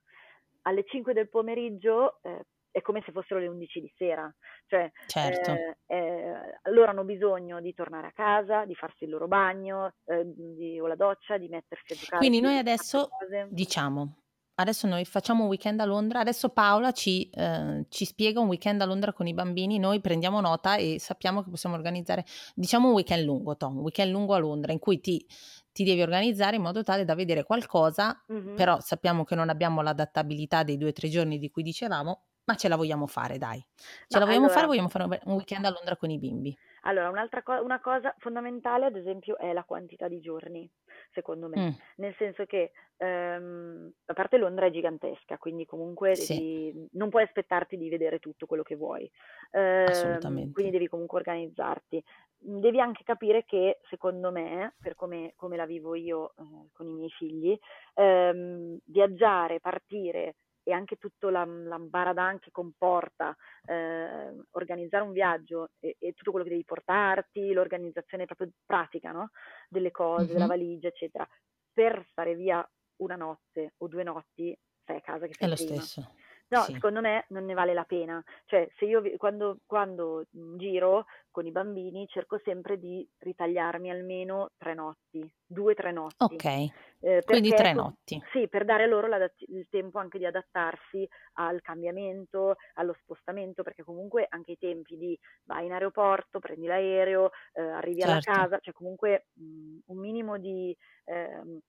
[0.64, 4.34] alle 5 del pomeriggio, ehm, è come se fossero le 11 di sera.
[4.68, 5.52] Cioè, Certo.
[5.58, 10.34] ehm, ehm, loro hanno bisogno di tornare a casa, di farsi il loro bagno, ehm,
[10.36, 14.18] di o la doccia, di mettersi a giocare Quindi noi adesso diciamo,
[14.56, 18.82] adesso noi facciamo un weekend a Londra, adesso Paola ci ehm, ci spiega un weekend
[18.82, 22.94] a Londra con i bambini, noi prendiamo nota e sappiamo che possiamo organizzare, diciamo un
[22.94, 25.26] weekend lungo, toh, un weekend lungo a Londra in cui ti
[25.74, 28.52] ti devi organizzare in modo tale da vedere qualcosa, Mh-mh.
[28.54, 32.68] però sappiamo che non abbiamo l'adattabilità dei 2, 3 giorni di cui dicevamo, ma ce
[32.68, 33.64] la vogliamo fare dai.
[34.08, 36.58] Ce No, la vogliamo fare, allora vogliamo fare un weekend a Londra con i bimbi.
[36.84, 40.70] Allora, un'altra co una cosa fondamentale ad esempio è la quantità di giorni,
[41.12, 41.66] secondo me.
[41.66, 41.82] Mh.
[41.98, 46.42] Nel senso che, ehm, a parte Londra è gigantesca, quindi comunque Sì.
[46.56, 49.10] devi non puoi aspettarti di vedere tutto quello che vuoi.
[49.52, 50.52] Ehm, Assolutamente.
[50.52, 52.04] quindi devi comunque organizzarti.
[52.46, 56.88] Mhmm, devi anche capire che, secondo me, per come come la vivo io, uhm, con
[56.90, 57.56] i miei figli,
[57.94, 60.36] ehm, viaggiare, partire
[60.72, 66.46] e anche tutto l'am l'ambaradan che comporta, ehm, organizzare un viaggio e e tutto quello
[66.46, 69.30] che devi portarti, l'organizzazione proprio pratica, no,
[69.70, 70.52] delle cose, della Mh-mh.
[70.54, 71.28] valigia, eccetera,
[71.74, 75.56] per stare via 1 notte o 2 notti, stai a casa che È fai lo
[75.56, 75.88] prima.
[75.98, 76.14] stesso,
[76.52, 76.74] No, sì.
[76.74, 78.22] secondo me non ne vale la pena.
[78.46, 84.50] Cioè, se io quando quando, mhmm, giro con i bambini cerco sempre di ritagliarmi almeno
[84.58, 86.12] 3 notti, 2, 3 notti.
[86.20, 88.24] Okay, Ehm, quindi perché 3 com notti.
[88.34, 89.08] sì, per dare loro
[89.48, 95.18] il tempo anche di adattarsi al cambiamento, allo spostamento, perché comunque anche i tempi di
[95.46, 98.20] vai in aeroporto, prendi l'aereo, ehm, arrivi alla Certo.
[98.20, 101.60] casa, cioè comunque, mhmm, un minimo di, ehm,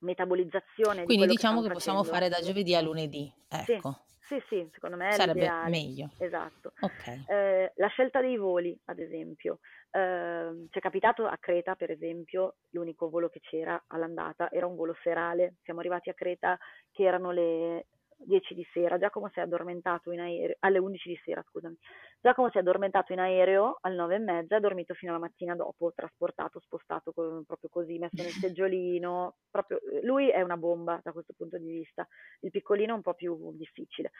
[0.00, 4.00] metabolizzazione di Quindi che diciamo stan che possiamo fare da giovedì a lunedì, ecco.
[4.04, 4.15] sì,
[4.48, 5.58] sì, secondo me è Sarebbe l'ideale.
[5.62, 6.10] meglio.
[6.16, 6.72] Esatto.
[6.82, 7.26] Okay.
[7.26, 9.58] Ehm, la scelta dei voli, ad esempio.
[9.90, 14.94] Ehm, c'è capitato a Creta, per esempio, l'unico volo che c'era all'andata era un volo
[15.02, 15.56] serale.
[15.62, 16.58] Siamo arrivati a Creta
[16.90, 18.98] che erano le 10 di sera.
[18.98, 21.76] Giacomo si è addormentato in aere alle 11 di sera, scusami.
[22.20, 25.54] Giacomo si è addormentato in aereo alle 9 e mezza ha dormito fino alla mattina
[25.54, 31.12] dopo, trasportato, spostato co proprio così, messo nel seggiolino, proprio lui è una bomba da
[31.12, 32.06] questo punto di vista.
[32.40, 34.10] Il piccolino è un po' più difficile.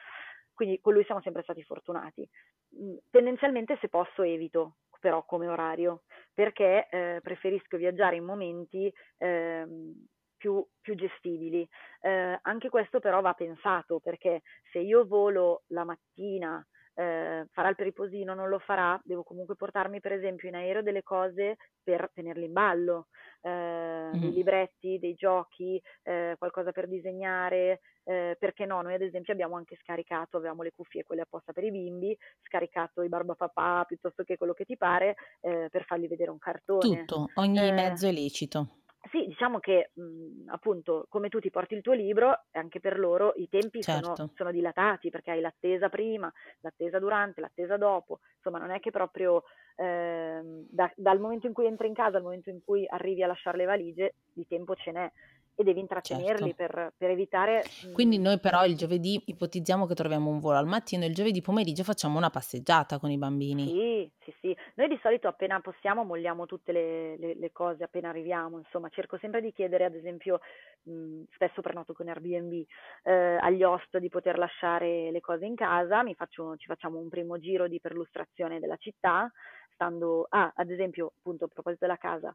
[0.54, 2.28] Quindi con lui siamo sempre stati fortunati.
[2.70, 10.06] Mhmm, tendenzialmente se posso evito però come orario, perché, ehm, preferisco viaggiare in momenti, ehm,
[10.46, 11.68] più più gestibili.
[12.02, 17.74] Ehm, anche questo però va pensato, perché se io volo la mattina, ehm, farà il
[17.78, 22.44] riposino, non lo farà, devo comunque portarmi per esempio in aereo delle cose per tenerli
[22.44, 23.08] in ballo,
[23.42, 24.32] ehm, dei Mh.
[24.32, 29.76] libretti, dei giochi, ehm, qualcosa per disegnare, ehm, perché no, noi ad esempio abbiamo anche
[29.82, 34.52] scaricato avevamo le cuffie quelle apposta per i bimbi, scaricato i Barbapapà piuttosto che quello
[34.54, 37.10] che ti pare, ehm, per fargli vedere un cartone.
[37.10, 38.80] Tutto, ogni Ehm mezzo è lecito.
[39.10, 43.32] Sì, diciamo che, mhmm, appunto, come tu ti porti il tuo libro, anche per loro
[43.36, 44.30] i tempi sono Certo.
[44.34, 48.20] sono dilatati, perché hai l'attesa prima, l'attesa durante, l'attesa dopo.
[48.36, 49.42] Insomma, non è che proprio,
[49.76, 53.26] ehm, da dal momento in cui entri in casa al momento in cui arrivi a
[53.26, 55.10] lasciar le valigie, di tempo ce n'è
[55.56, 56.54] e devi intrattenerli Certo.
[56.54, 61.04] per per evitare, Quindi noi però il giovedì ipotizziamo che troviamo un volo al mattino
[61.04, 63.72] e il giovedì pomeriggio facciamo una passeggiata con i bambini.
[63.72, 64.56] Sì, sì, sì.
[64.74, 68.88] Noi di solito appena possiamo molliamo tutte le le le cose appena arriviamo, insomma.
[68.90, 70.38] Cerco sempre di chiedere ad esempio,
[70.82, 72.64] mhmm, spesso prenoto con Airbnb,
[73.02, 77.08] ehm, agli host di poter lasciare le cose in casa, mi faccio ci facciamo un
[77.08, 79.30] primo giro di perlustrazione della città,
[79.72, 82.32] stando ah, ad esempio, appunto a proposito della casa,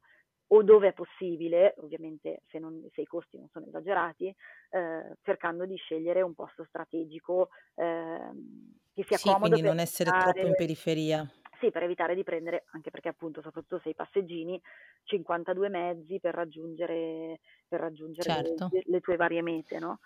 [0.53, 4.33] o dove è possibile, ovviamente se non se i costi non sono esagerati,
[4.71, 9.77] ehm, cercando di scegliere un posto strategico, ehm, che sia Sì, comodo quindi per non
[9.77, 11.31] essere troppo in periferia.
[11.59, 14.59] sì, per evitare di prendere anche perché appunto, soprattutto se hai passeggini,
[15.03, 18.65] 52 mezzi per raggiungere per raggiungere Certo.
[18.67, 19.99] le le tue varie mete, no,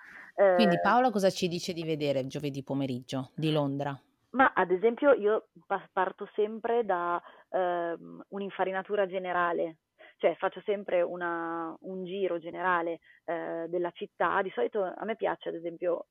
[0.51, 3.97] Quindi ehm Paola cosa ci dice di vedere giovedì pomeriggio di Londra?
[4.35, 5.47] Ma ad esempio io
[5.93, 9.77] parto sempre da ehm, un'infarinatura generale,
[10.17, 14.41] cioè faccio sempre una, un giro generale eh, della città.
[14.41, 16.07] Di solito a me piace, ad esempio,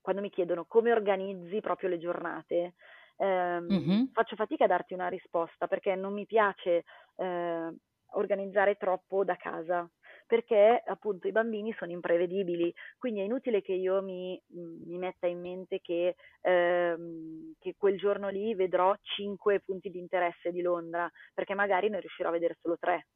[0.00, 2.74] quando mi chiedono come organizzi proprio le giornate,
[3.16, 4.08] ehm, Mm-hmm.
[4.12, 6.84] faccio fatica a darti una risposta perché non mi piace
[7.16, 7.76] eh,
[8.12, 9.88] organizzare troppo da casa
[10.28, 15.40] perché appunto i bambini sono imprevedibili, quindi è inutile che io mi, mi metta in
[15.40, 21.54] mente che, ehm, che, quel giorno lì vedrò cinque punti di interesse di Londra, perché
[21.54, 23.06] magari ne riuscirò a vedere solo tre.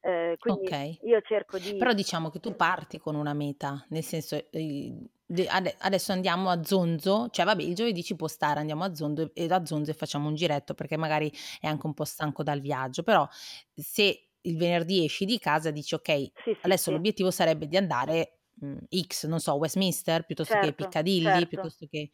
[0.00, 1.76] Eh, quindi Ok, io cerco di...
[1.76, 4.96] però diciamo che tu parti con una meta, nel senso eh,
[5.80, 9.48] adesso andiamo a Zonzo, cioè vabbè il giovedì ci può stare, andiamo a Zonzo e
[9.48, 11.30] da Zonzo e facciamo un giretto perché magari
[11.60, 13.28] è anche un po' stanco dal viaggio, però
[13.74, 16.92] se il venerdì esci di casa dici ok, sì, adesso sì.
[16.92, 18.76] l'obiettivo sarebbe di andare mh,
[19.06, 21.46] X, non so, Westminster piuttosto certo, che Piccadilly, certo.
[21.46, 22.10] piuttosto che...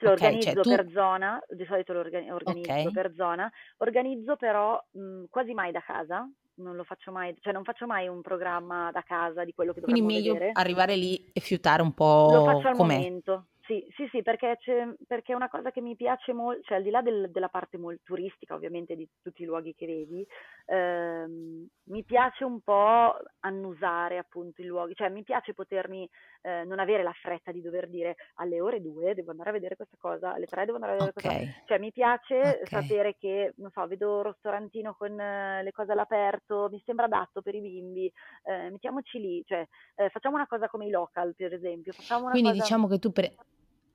[0.00, 0.68] Lo okay, organizzo cioè, tu...
[0.68, 2.90] per zona, di solito lo organi- organizzo okay.
[2.90, 7.64] per zona, organizzo però mh, quasi mai da casa, non lo faccio mai, cioè non
[7.64, 10.52] faccio mai un programma da casa di quello che dovremmo Quindi meglio vedere.
[10.52, 12.94] arrivare lì e fiutare un po' Lo faccio al com'è.
[12.96, 16.78] momento, sì, sì, sì, perché, c'è, perché è una cosa che mi piace molto, cioè
[16.78, 20.26] al di là del, della parte molto turistica, ovviamente, di tutti i luoghi che vedi,
[20.66, 26.08] ehm, mi piace un po' annusare appunto i luoghi, cioè mi piace potermi
[26.42, 29.76] eh, non avere la fretta di dover dire alle ore due devo andare a vedere
[29.76, 31.30] questa cosa, alle tre devo andare a vedere okay.
[31.30, 32.66] questa cosa, cioè mi piace okay.
[32.66, 37.42] sapere che, non so, vedo un ristorantino con eh, le cose all'aperto, mi sembra adatto
[37.42, 38.12] per i bimbi,
[38.44, 42.30] eh, mettiamoci lì, cioè eh, facciamo una cosa come i local per esempio, facciamo una
[42.30, 42.62] Quindi cosa...
[42.62, 43.12] diciamo che tu...
[43.12, 43.34] Pre-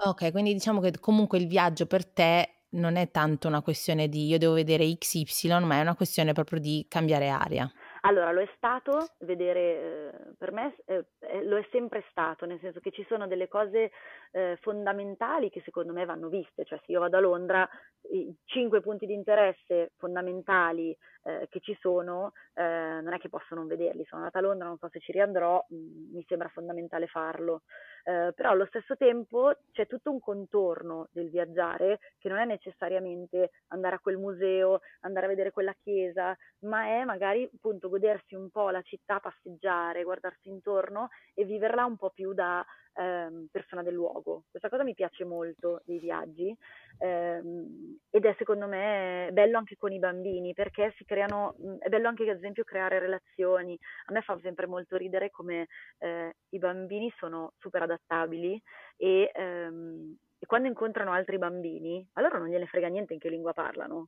[0.04, 4.26] Ok, quindi diciamo che comunque il viaggio per te non è tanto una questione di
[4.28, 7.72] io devo vedere XY, ma è una questione proprio di cambiare aria.
[8.02, 11.06] Allora, lo è stato, vedere, eh, per me eh,
[11.44, 13.92] lo è sempre stato, nel senso che ci sono delle cose
[14.32, 17.70] eh, fondamentali che secondo me vanno viste, cioè se io vado a Londra,
[18.12, 22.64] i cinque punti di interesse fondamentali eh, che ci sono, eh,
[23.02, 25.64] non è che posso non vederli, sono andata a Londra, non so se ci riandrò,
[25.70, 27.62] mh, mm, mi sembra fondamentale farlo,
[28.04, 33.52] eh, però allo stesso tempo c'è tutto un contorno del viaggiare che non è necessariamente
[33.68, 38.50] andare a quel museo, andare a vedere quella chiesa, ma è magari appunto godersi un
[38.50, 43.94] po' la città, passeggiare, guardarsi intorno e viverla un po' più da ehm, persona del
[43.94, 44.44] luogo.
[44.50, 46.56] Questa cosa mi piace molto dei viaggi
[47.00, 52.08] ehm, ed è secondo me bello anche con i bambini perché si creano, è bello
[52.08, 53.78] anche ad esempio creare relazioni.
[54.08, 55.68] A me fa sempre molto ridere come
[56.00, 58.62] eh, i bambini sono super adattabili
[58.98, 63.54] e, ehm, e quando incontrano altri bambini, allora non gliene frega niente in che lingua
[63.54, 64.08] parlano.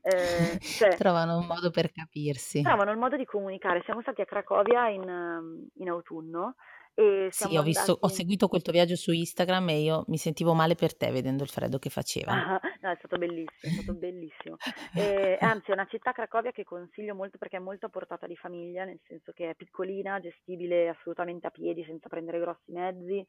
[0.00, 2.62] Eh, cioè, trovano un modo per capirsi.
[2.62, 3.82] Trovano il modo di comunicare.
[3.84, 6.54] Siamo stati a Cracovia in, in autunno
[6.94, 7.98] e sì, ho, visto, andati...
[8.00, 11.42] ho seguito quel tuo viaggio su Instagram e io mi sentivo male per te vedendo
[11.42, 12.32] il freddo che faceva.
[12.32, 14.56] Ah, no, è stato bellissimo, è stato bellissimo.
[14.94, 18.36] E, anzi, è una città Cracovia che consiglio molto perché è molto a portata di
[18.36, 23.24] famiglia, nel senso che è piccolina, gestibile assolutamente a piedi senza prendere grossi mezzi,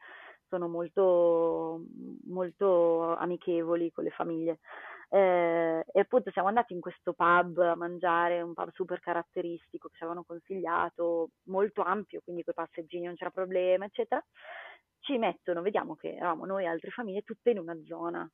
[0.50, 1.82] sono molto,
[2.26, 4.60] molto amichevoli con le famiglie.
[5.14, 9.98] Eh, e appunto siamo andati in questo pub a mangiare, un pub super caratteristico che
[9.98, 14.20] ci avevano consigliato, molto ampio, quindi con i passeggini non c'era problema, eccetera.
[15.02, 18.28] Ci mettono, vediamo che eravamo noi e altre famiglie tutte in una zona,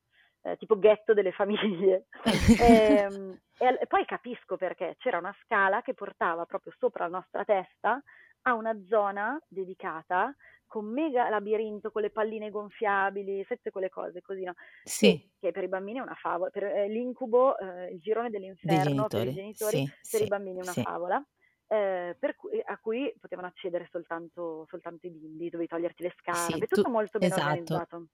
[0.44, 2.06] eh, tipo ghetto delle famiglie.
[2.24, 7.44] ehm, e, e poi capisco perché c'era una scala che portava proprio sopra la nostra
[7.44, 8.02] testa
[8.44, 10.34] a una zona dedicata
[10.70, 14.54] con mega labirinto, con le palline gonfiabili, tutte quelle cose così, no?
[14.84, 15.20] Sì.
[15.20, 19.08] Che, che per i bambini è una favola, per eh, l'incubo, eh, il girone dell'inferno
[19.08, 21.28] per i genitori, sì, per sì, i bambini è una favola.
[21.72, 26.84] Eh, cui, a cui potevano accedere soltanto, soltanto, i bimbi, dovevi toglierti le scarpe, tutto
[26.84, 27.46] tu, molto ben esatto.
[27.46, 28.06] organizzato.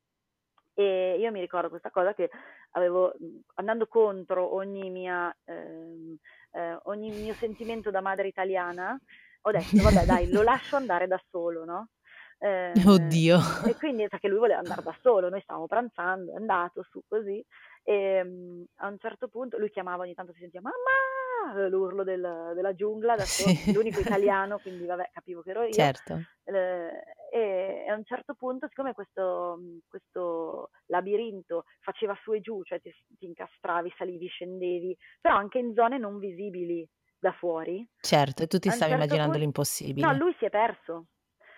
[0.74, 2.30] E io mi ricordo questa cosa che
[2.72, 3.13] avevo,
[3.56, 6.18] andando contro ogni, mia, ehm,
[6.52, 8.98] eh, ogni mio sentimento da madre italiana,
[9.41, 11.89] ho detto, vabbè dai, lo lascio andare da solo, no?
[12.38, 13.38] Eh, Oddio.
[13.65, 17.43] E quindi perché lui voleva andare da solo, noi stavamo pranzando, è andato su così
[17.84, 22.52] e um, a un certo punto lui chiamava ogni tanto si sentiva mamma l'urlo del,
[22.56, 23.74] della giungla, da solo, sì.
[23.74, 25.71] l'unico italiano, quindi vabbè capivo che ero io.
[25.71, 26.21] Certo.
[26.43, 32.82] Eh, e, a un certo punto, siccome questo, questo labirinto faceva su e giù, cioè
[32.82, 37.88] ti, ti incastravi, salivi, scendevi, però anche in zone non visibili da fuori.
[38.00, 40.06] Certo, e tu ti stavi certo immaginando punto, l'impossibile.
[40.06, 41.06] No, lui si è perso.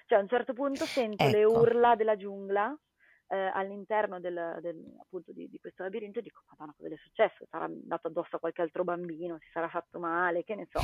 [0.08, 1.36] Cioè a un certo punto sento ecco.
[1.36, 2.76] le urla della giungla
[3.28, 7.46] eh, all'interno del, del, appunto di, di, questo labirinto e dico, madonna, cosa è successo?
[7.50, 10.80] Sarà andato addosso a qualche altro bambino, si sarà fatto male, che ne so.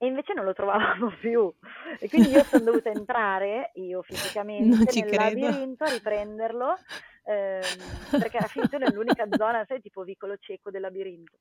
[0.00, 1.52] E invece non lo trovavamo più.
[1.98, 5.16] E quindi io sono dovuta entrare, io fisicamente, nel credo.
[5.16, 6.76] labirinto a riprenderlo
[7.24, 7.60] ehm,
[8.10, 11.38] perché era finito nell'unica zona, sai, tipo vicolo cieco del labirinto.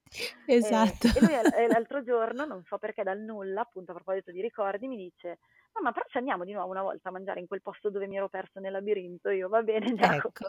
[0.48, 1.08] Esatto.
[1.08, 4.88] E, e lui l'altro giorno, non so perché dal nulla, appunto a proposito di ricordi,
[4.88, 5.38] mi dice
[5.78, 8.18] mamma però ci andiamo di nuovo una volta a mangiare in quel posto dove mi
[8.18, 10.46] ero perso nel labirinto, io va bene Giacomo, Ecco.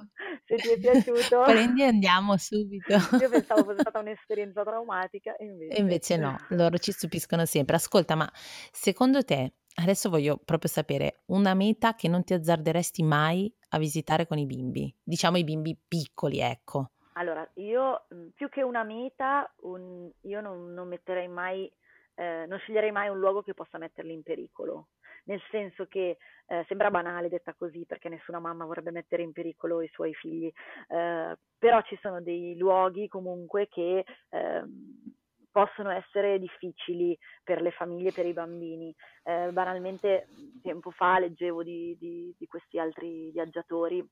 [0.46, 1.42] se ti è piaciuto.
[1.46, 2.94] Prendi e andiamo subito.
[3.20, 5.80] Io pensavo fosse stata un'esperienza traumatica e E invece...
[5.80, 7.76] invece no, loro ci stupiscono sempre.
[7.76, 8.30] Ascolta, ma
[8.72, 14.26] secondo te, adesso voglio proprio sapere, una meta che non ti azzarderesti mai a visitare
[14.26, 14.94] con i bimbi?
[15.02, 16.90] Diciamo i bimbi piccoli, ecco.
[17.12, 21.70] Allora, io mh, più che una meta, un- io non, non metterei mai,
[22.18, 24.88] eh, non sceglierei mai un luogo che possa metterli in pericolo.
[25.24, 26.16] Nel senso che
[26.46, 30.50] eh, sembra banale detta così, perché nessuna mamma vorrebbe mettere in pericolo i suoi figli,
[30.88, 35.14] eh, però ci sono dei luoghi comunque che ehm,
[35.50, 38.94] possono essere difficili per le famiglie per i bambini.
[39.22, 40.28] Eh, banalmente,
[40.62, 44.04] tempo fa leggevo di, di- di questi altri viaggiatori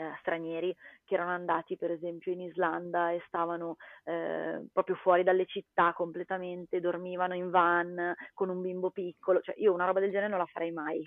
[0.00, 0.74] eh, stranieri
[1.04, 6.80] che erano andati per esempio in Islanda e stavano eh, proprio fuori dalle città completamente,
[6.80, 10.46] dormivano in van con un bimbo piccolo, cioè io una roba del genere non la
[10.46, 11.06] farei mai,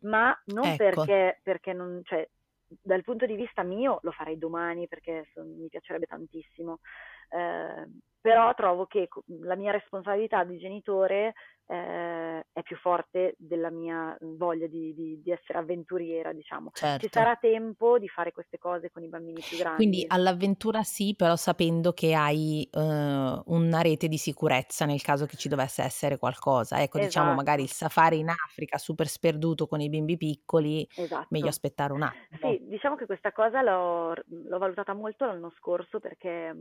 [0.00, 2.28] ma non Ecco, perché, perché non, cioè,
[2.66, 6.80] dal punto di vista mio lo farei domani perché son- mi piacerebbe tantissimo,
[7.30, 7.88] eh,
[8.24, 9.06] però trovo che
[9.42, 11.34] la mia responsabilità di genitore
[11.66, 16.70] eh, è più forte della mia voglia di, di- di essere avventuriera, diciamo.
[16.96, 17.08] Ci certo.
[17.12, 20.06] sarà tempo di fare queste cose con i bambini più Quindi grandi.
[20.06, 22.78] all'avventura sì, però sapendo che hai eh,
[23.46, 26.80] una rete di sicurezza nel caso che ci dovesse essere qualcosa.
[26.82, 30.88] Ecco, diciamo magari il Esatto, safari in Africa super sperduto con i bimbi piccoli,
[31.28, 31.48] meglio esatto.
[31.48, 32.56] aspettare un attimo.
[32.56, 36.54] Sì, diciamo che questa cosa l'ho, l'ho valutata molto l'anno scorso perché,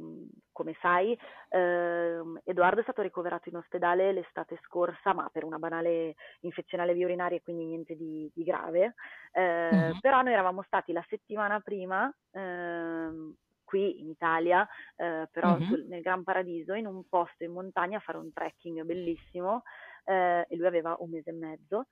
[0.51, 1.17] come sai,
[1.53, 6.93] ehm, Edoardo è stato ricoverato in ospedale l'estate scorsa, ma per una banale infezione alle
[6.93, 8.95] vie urinarie, quindi niente di, di grave.
[9.31, 9.99] Eh, Mhm.
[9.99, 13.33] però noi eravamo stati la settimana prima, ehm,
[13.63, 15.61] qui in Italia, eh, però Mhm.
[15.61, 19.63] sul- nel Gran Paradiso, in un posto in montagna a fare un trekking bellissimo,
[20.05, 21.87] eh, e lui aveva un mese e mezzo.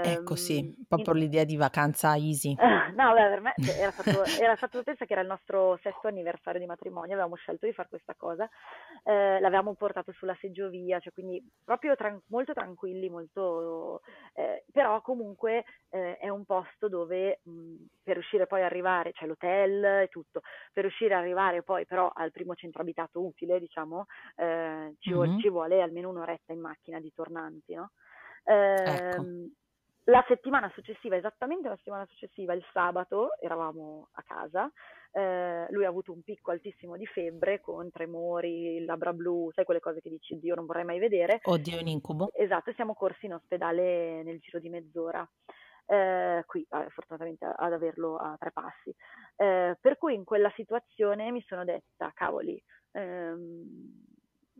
[0.00, 2.56] Ecco sì, Ehm, in- proprio l'idea di vacanza easy.
[2.94, 6.06] No, beh, per me cioè, era stato, era stato, pensa che era il nostro sesto
[6.08, 8.48] anniversario di matrimonio, avevamo scelto di fare questa cosa,
[9.04, 14.02] eh, l'avevamo portato sulla seggiovia, cioè quindi proprio tran- molto tranquilli, molto,
[14.34, 19.26] eh, però comunque eh, è un posto dove mh, per riuscire poi ad arrivare, c'è
[19.26, 20.42] l'hotel e tutto,
[20.72, 24.04] per riuscire ad arrivare poi però al primo centro abitato utile, diciamo,
[24.36, 25.36] eh, ci, vuole, Mhm.
[25.36, 27.90] ci vuole almeno un'oretta in macchina di tornanti, no?
[28.44, 29.52] Ecco, Ehm,
[30.06, 34.70] la settimana successiva, esattamente la settimana successiva, il sabato, eravamo a casa,
[35.12, 39.80] eh, lui ha avuto un picco altissimo di febbre con tremori, labbra blu, sai quelle
[39.80, 41.40] cose che dici, Dio non vorrei mai vedere.
[41.44, 42.30] oddio, un incubo.
[42.34, 45.28] Esatto, siamo corsi in ospedale nel giro di mezz'ora.
[45.84, 48.94] Eh, qui, eh, fortunatamente ad averlo a tre passi.
[49.36, 52.60] Eh, per cui in quella situazione mi sono detta, cavoli,
[52.92, 54.10] ehm,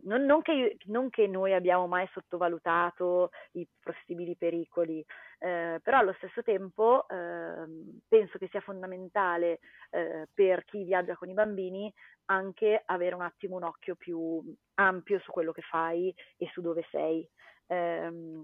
[0.05, 5.03] non, non che non che noi abbiamo mai sottovalutato i possibili pericoli,
[5.39, 9.59] eh, però allo stesso tempo ehm, penso che sia fondamentale
[9.91, 11.91] eh, per chi viaggia con i bambini
[12.25, 14.41] anche avere un attimo un occhio più
[14.75, 17.27] ampio su quello che fai e su dove sei.
[17.67, 18.43] Ehm,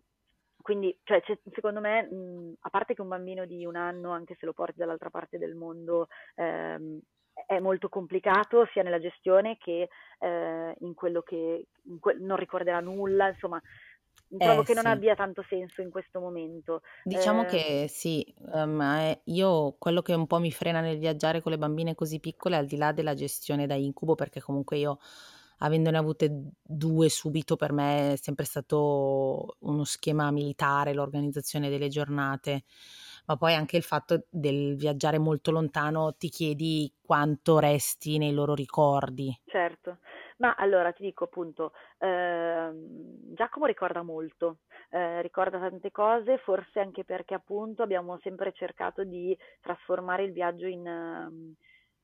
[0.61, 1.21] quindi, cioè,
[1.53, 4.77] secondo me, mh, a parte che un bambino di un anno, anche se lo porti
[4.77, 6.99] dall'altra parte del mondo, ehm,
[7.49, 9.89] è molto complicato sia nella gestione che
[10.19, 13.59] eh, in quello che in que- non ricorderà nulla, insomma,
[14.39, 14.85] trovo Eh che non sì.
[14.85, 16.81] abbia tanto senso in questo momento.
[17.01, 18.21] Diciamo Eh, che sì,
[18.53, 22.55] eh, io quello che un po' mi frena nel viaggiare con le bambine così piccole,
[22.57, 24.99] al di là della gestione da incubo, perché comunque io
[25.59, 26.29] avendone avute
[26.61, 32.63] due subito, per me è sempre stato uno schema militare, l'organizzazione delle giornate,
[33.29, 38.55] ma poi anche il fatto del viaggiare molto lontano ti chiedi quanto resti nei loro
[38.55, 39.33] ricordi.
[39.51, 39.97] Certo,
[40.37, 44.59] ma allora ti dico appunto, ehm, Giacomo ricorda molto,
[44.91, 50.67] eh, ricorda tante cose, forse anche perché appunto abbiamo sempre cercato di trasformare il viaggio
[50.67, 51.55] in, ehm,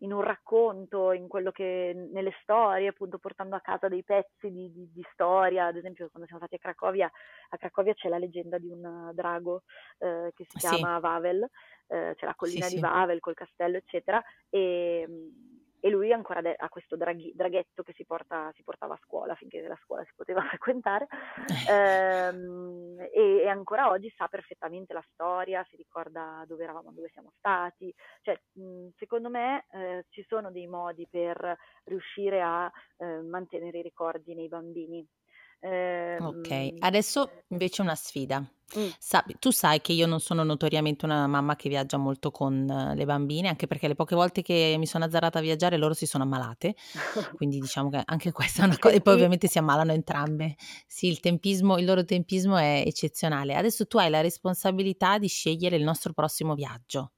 [0.06, 4.72] in un racconto, in quello che, nelle storie, appunto portando a casa dei pezzi di,
[4.72, 7.12] di- di storia, ad esempio quando siamo stati a Cracovia,
[7.50, 9.64] a Cracovia c'è la leggenda di un drago
[10.00, 11.44] eh, che si Sì, chiama Wavel,
[11.88, 12.80] eh, c'è la sì, collina di sì.
[12.80, 15.08] Wavel col castello, eccetera, e,
[15.86, 19.36] e lui ancora ade- ha questo draghi- draghetto che si, porta, si portava a scuola
[19.36, 21.06] finché la scuola si poteva frequentare
[21.70, 27.32] ehm, e, e ancora oggi sa perfettamente la storia, si ricorda dove eravamo, dove siamo
[27.38, 33.78] stati, cioè mh, secondo me eh, ci sono dei modi per riuscire a eh, mantenere
[33.78, 35.08] i ricordi nei bambini.
[35.62, 38.44] Ehm adesso invece una sfida.
[38.76, 38.92] Mh.
[38.98, 43.06] Sa tu sai che io non sono notoriamente una mamma che viaggia molto con le
[43.06, 46.24] bambine, anche perché le poche volte che mi sono azzarrata a viaggiare loro si sono
[46.24, 46.76] ammalate,
[47.34, 50.56] quindi diciamo che anche questa è una co e poi ovviamente si ammalano entrambe.
[50.88, 53.56] Sì, il tempismo il loro tempismo è eccezionale.
[53.56, 57.12] Adesso tu hai la responsabilità di scegliere il nostro prossimo viaggio.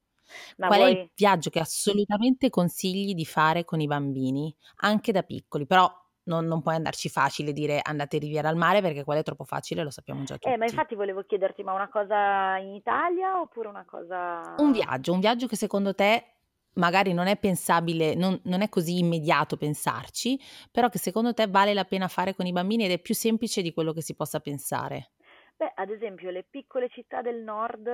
[0.58, 5.12] Ma Qual è il vuoi viaggio che assolutamente consigli di fare con i bambini, anche
[5.12, 5.66] da piccoli?
[5.66, 5.90] Però
[6.28, 9.82] non non puoi andarci facile, dire: "Andate riviera al mare", perché quello è troppo facile,
[9.84, 10.66] lo sappiamo già Eh, ma tutti.
[10.66, 13.84] infatti volevo chiederti, ma una cosa in Italia oppure una
[14.60, 16.24] Un cosa viaggio, un viaggio che secondo te
[16.74, 20.38] magari non è pensabile, non non è così immediato pensarci,
[20.70, 23.62] però che secondo te vale la pena fare con i bambini ed è più semplice
[23.62, 25.12] di quello che si possa pensare?
[25.56, 27.86] Beh, ad esempio le piccole città del nord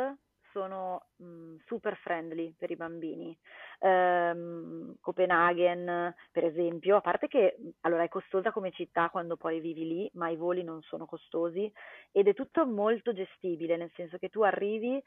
[0.55, 3.37] sono, mhmm, super friendly per i bambini.
[3.81, 9.59] Ehm, Copenaghen, per esempio, a parte che, mhmm, allora è costosa come città quando poi
[9.61, 11.71] vivi lì, ma i voli non sono costosi
[12.13, 15.03] ed è tutto molto gestibile, nel senso che tu arrivi,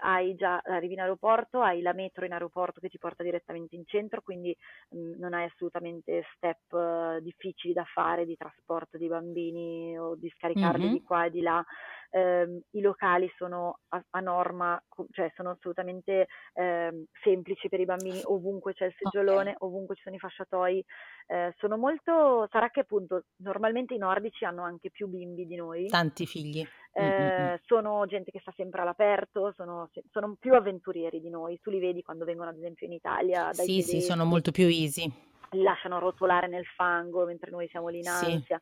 [0.00, 3.84] hai già arrivi in aeroporto, hai la metro in aeroporto che ti porta direttamente in
[3.86, 4.54] centro, quindi,
[4.90, 10.28] mhmm, non hai assolutamente step eh, difficili da fare di trasporto di bambini o di
[10.36, 10.90] scaricarli Mh-mh.
[10.90, 11.64] di qua e di là.
[12.16, 18.22] Ehm, I locali sono a, a norma, cioè sono assolutamente ehm, semplici per i bambini,
[18.22, 19.10] ovunque c'è il Okay.
[19.10, 20.84] seggiolone, ovunque ci sono i fasciatoi.
[21.26, 25.88] Eh, sono molto, sarà che appunto normalmente i nordici hanno anche più bimbi di noi,
[25.90, 26.62] Tanti figli.
[26.96, 27.52] Mh, mh, mh.
[27.54, 31.58] eh, sono gente che sta sempre all'aperto, sono, sono più avventurieri di noi.
[31.60, 34.52] Tu li vedi quando vengono ad esempio in Italia dai Sì, sì, sono tedeschi, molto
[34.52, 35.10] più easy.
[35.50, 38.60] li lasciano rotolare nel fango mentre noi siamo lì in Sì, ansia.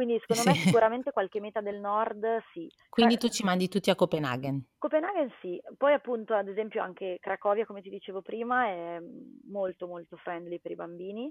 [0.00, 0.48] Quindi secondo sì.
[0.48, 2.24] me sicuramente qualche meta del nord
[2.54, 2.66] sì.
[2.88, 4.64] Quindi Cra- tu ci mandi tutti a Copenaghen.
[4.78, 8.98] Copenaghen sì, poi appunto ad esempio anche Cracovia, come ti dicevo prima, è
[9.50, 11.30] molto molto friendly per i bambini.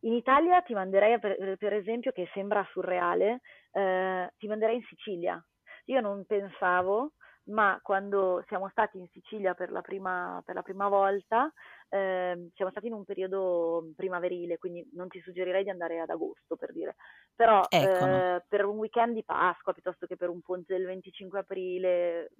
[0.00, 3.40] In Italia ti manderei per, per esempio, che sembra surreale,
[3.72, 5.38] eh, ti manderei in Sicilia.
[5.86, 7.12] Io non pensavo,
[7.46, 11.52] ma quando siamo stati in Sicilia per la prima, per la prima volta,
[11.88, 16.56] eh, siamo stati in un periodo primaverile, quindi non ti suggerirei di andare ad agosto
[16.56, 16.96] per dire,
[17.34, 21.38] però Ecco, eh, per un weekend di Pasqua piuttosto che per un ponte del 25
[21.38, 22.30] aprile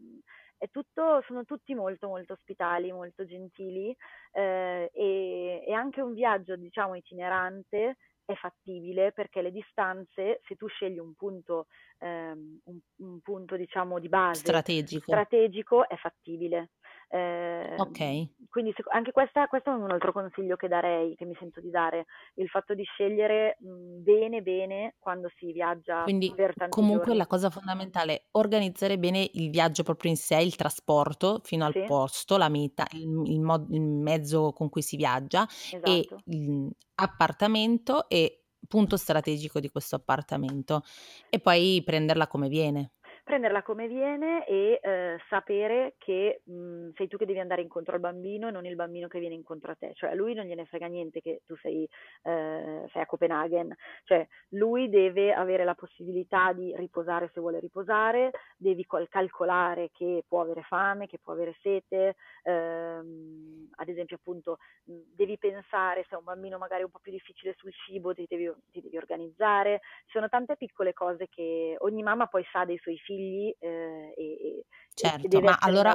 [0.58, 3.94] è tutto, sono tutti molto molto ospitali, molto gentili
[4.32, 7.96] eh, e, e anche un viaggio diciamo itinerante
[8.26, 11.68] è fattibile perché le distanze, se tu scegli un punto,
[11.98, 15.04] ehm, un, un punto diciamo di base Strategico.
[15.12, 16.70] strategico, è fattibile.
[17.08, 18.30] Eh, Okay.
[18.50, 21.70] quindi sec- anche questa, questo è un altro consiglio che darei, che mi sento di
[21.70, 26.86] dare, il fatto di scegliere mh, bene bene quando si viaggia Quindi per tanti comunque
[26.86, 27.14] giorni.
[27.14, 31.72] la cosa fondamentale è organizzare bene il viaggio proprio in sé, il trasporto fino al
[31.72, 35.46] Sì, posto, la meta, il il mo il mezzo con cui si viaggia
[35.82, 36.24] e esatto.
[36.26, 40.82] il appartamento e punto strategico di questo appartamento
[41.28, 42.92] e poi prenderla come viene.
[43.26, 47.98] Prenderla come viene e eh, sapere che mh, sei tu che devi andare incontro al
[48.00, 49.90] bambino e non il bambino che viene incontro a te.
[49.94, 51.82] Cioè a lui non gliene frega niente che tu sei,
[52.22, 53.74] eh, sei a Copenaghen,
[54.04, 60.22] cioè lui deve avere la possibilità di riposare se vuole riposare, devi cal- calcolare che
[60.28, 62.14] può avere fame, che può avere sete,
[62.44, 67.10] ehm, ad esempio appunto mh, devi pensare se è un bambino magari un po' più
[67.10, 72.02] difficile sul cibo, ti devi, ti devi organizzare, ci sono tante piccole cose che ogni
[72.04, 73.14] mamma poi sa dei suoi figli
[73.58, 74.64] eh, e, e, e
[74.94, 75.94] Certo, deve ma allora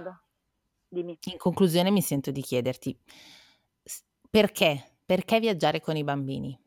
[0.94, 2.98] in conclusione mi sento di chiederti
[4.30, 4.98] perché?
[5.06, 6.58] Perché viaggiare con i bambini?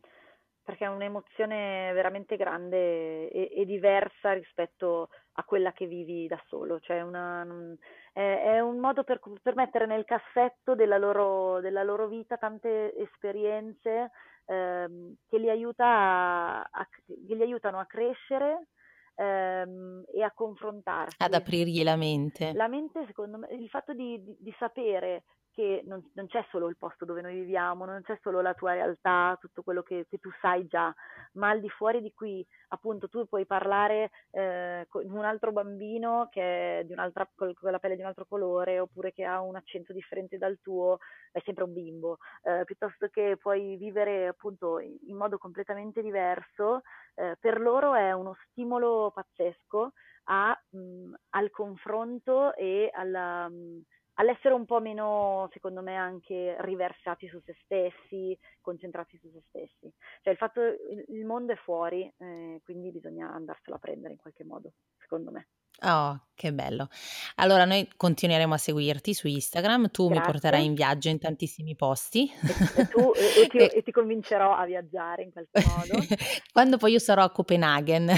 [0.64, 6.80] perché è un'emozione veramente grande e, e diversa rispetto a quella che vivi da solo,
[6.80, 7.46] cioè una,
[8.12, 12.96] è, è, un modo per, per, mettere nel cassetto della loro, della loro vita tante
[12.96, 14.10] esperienze
[14.46, 18.68] ehm, che, li aiuta a, a, che li aiutano a crescere
[19.14, 20.30] ehm, e a
[21.18, 21.34] Ad confrontarsi.
[21.34, 22.56] aprirgli la mente.
[22.56, 25.24] La mente, secondo me, il fatto di, di, di sapere
[25.54, 28.72] che non, non, c'è solo il posto dove noi viviamo, non c'è solo la tua
[28.72, 30.92] realtà, tutto quello che, che tu sai già,
[31.34, 36.28] ma al di fuori di qui, appunto, tu puoi parlare eh, con un altro bambino
[36.30, 39.54] che è di un'altra, con la pelle di un altro colore, oppure che ha un
[39.54, 40.98] accento differente dal tuo,
[41.30, 46.82] è sempre un bimbo, eh, piuttosto che puoi vivere appunto in, modo completamente diverso,
[47.14, 49.92] eh, per loro è uno stimolo pazzesco
[50.24, 53.82] a, mh, al confronto e alla, mh,
[54.14, 59.92] all'essere un po' meno, secondo me, anche riversati su se stessi, concentrati su se stessi.
[60.22, 64.44] Cioè il fatto, il, mondo è fuori, eh, quindi bisogna andarselo a prendere in qualche
[64.44, 65.48] modo, secondo me.
[65.86, 66.88] Oh, che bello.
[67.36, 70.64] Allora noi continueremo a seguirti su Instagram, tu mi porterai Grazie.
[70.64, 74.54] in viaggio in tantissimi posti E e tu e e ti e e ti convincerò
[74.54, 76.06] a viaggiare in qualche modo.
[76.52, 78.10] quando poi io sarò a Copenaghen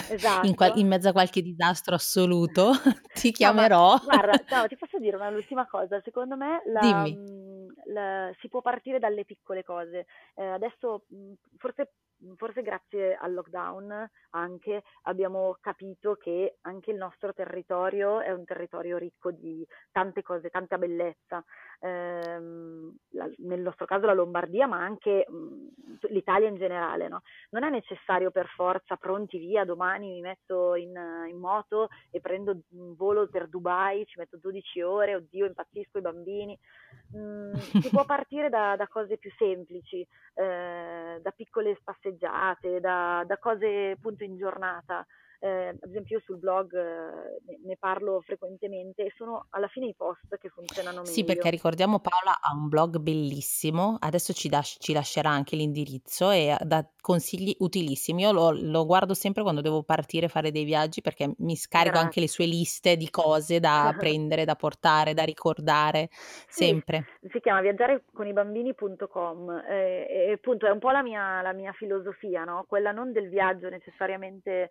[0.43, 0.77] in qual Esatto.
[0.77, 2.73] in mezzo a qualche disastro assoluto
[3.13, 3.97] ti No, ma chiamerò.
[3.99, 7.13] guarda, no, ti posso dire una l'ultima cosa, secondo me la Dimmi.
[7.13, 10.07] mhmm, l si può partire dalle piccole cose.
[10.37, 11.93] Ehm, adesso, mhmm, forse
[12.37, 18.97] forse grazie al lockdown anche, abbiamo capito che anche il nostro territorio è un territorio
[18.97, 21.45] ricco di tante cose, tanta bellezza.
[21.81, 25.69] Ehm, la nel nostro caso la Lombardia, ma anche, mhmm,
[26.11, 30.95] l'Italia in generale, no, non è necessario per forza: "Pronti, via, domani mi metto in
[31.29, 36.01] in moto e prendo un volo per Dubai, ci metto 12 ore, oddio impazzisco, i
[36.03, 36.59] bambini".
[37.11, 41.71] Mhmm, si può partire da da cose più semplici, ehm, da piccole
[42.07, 45.05] passeggiate, da da cose appunto in giornata.
[45.41, 49.95] Ehm, ad esempio io sul blog ne ne parlo frequentemente e sono alla fine i
[49.95, 51.51] post che funzionano Sì, perché meglio.
[51.51, 56.59] ricordiamo Paola ha un blog bellissimo, adesso ci dasc ci lascerà anche l'indirizzo e ha
[56.65, 58.23] dà consigli utilissimi.
[58.23, 62.19] Io lo lo guardo sempre quando devo partire, fare dei viaggi, perché mi scarico anche
[62.21, 62.29] le Grazie.
[62.29, 66.09] sue liste di cose da prendere, da portare, da ricordare,
[66.49, 67.07] Sì, sempre.
[67.31, 72.65] si chiama viaggiareconibambini.com, ehm, e appunto è un po' la mia la mia filosofia, no,
[72.67, 74.71] quella non del viaggio necessariamente,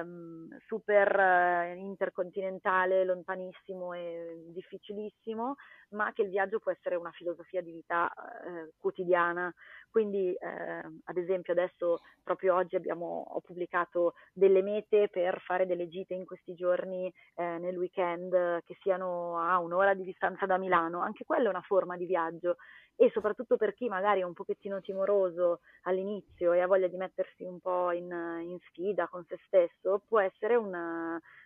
[0.00, 5.54] ehm, super intercontinentale, lontanissimo e difficilissimo,
[5.90, 8.10] ma che il viaggio può essere una filosofia di vita,
[8.44, 9.52] ehm, quotidiana.
[9.94, 15.86] Quindi, ehm, ad esempio adesso proprio oggi abbiamo ho pubblicato delle mete per fare delle
[15.86, 20.58] gite in questi giorni, ehm, nel weekend che siano a 1 ora di distanza da
[20.58, 21.00] Milano.
[21.00, 22.56] Anche quella è una forma di viaggio
[22.96, 27.44] e soprattutto per chi magari è un pochettino timoroso all'inizio e ha voglia di mettersi
[27.44, 28.10] un po' in
[28.42, 30.74] in sfida con se stesso, può essere un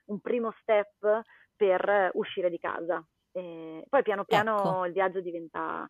[0.06, 1.20] un primo step
[1.54, 3.06] per uscire di casa.
[3.32, 4.78] Ehm, poi piano Ecco.
[4.78, 5.86] piano il viaggio diventa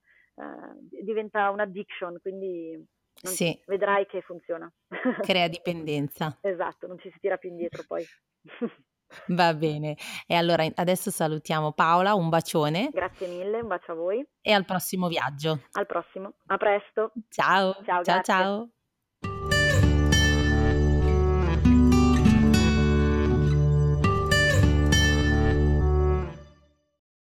[0.81, 2.81] d diventa un'addiction, quindi
[3.23, 3.61] Sì.
[3.67, 4.71] vedrai che funziona.
[5.33, 6.39] Crea dipendenza.
[6.41, 8.05] Esatto, non ci si tira più indietro poi.
[9.29, 9.97] Va bene.
[10.27, 14.25] E allora adesso salutiamo Paola, un bacione Grazie mille, un bacio a voi.
[14.43, 15.63] e al prossimo viaggio.
[15.73, 16.35] Al prossimo.
[16.47, 17.13] A presto.
[17.31, 18.69] Ciao, Ciao, ciao.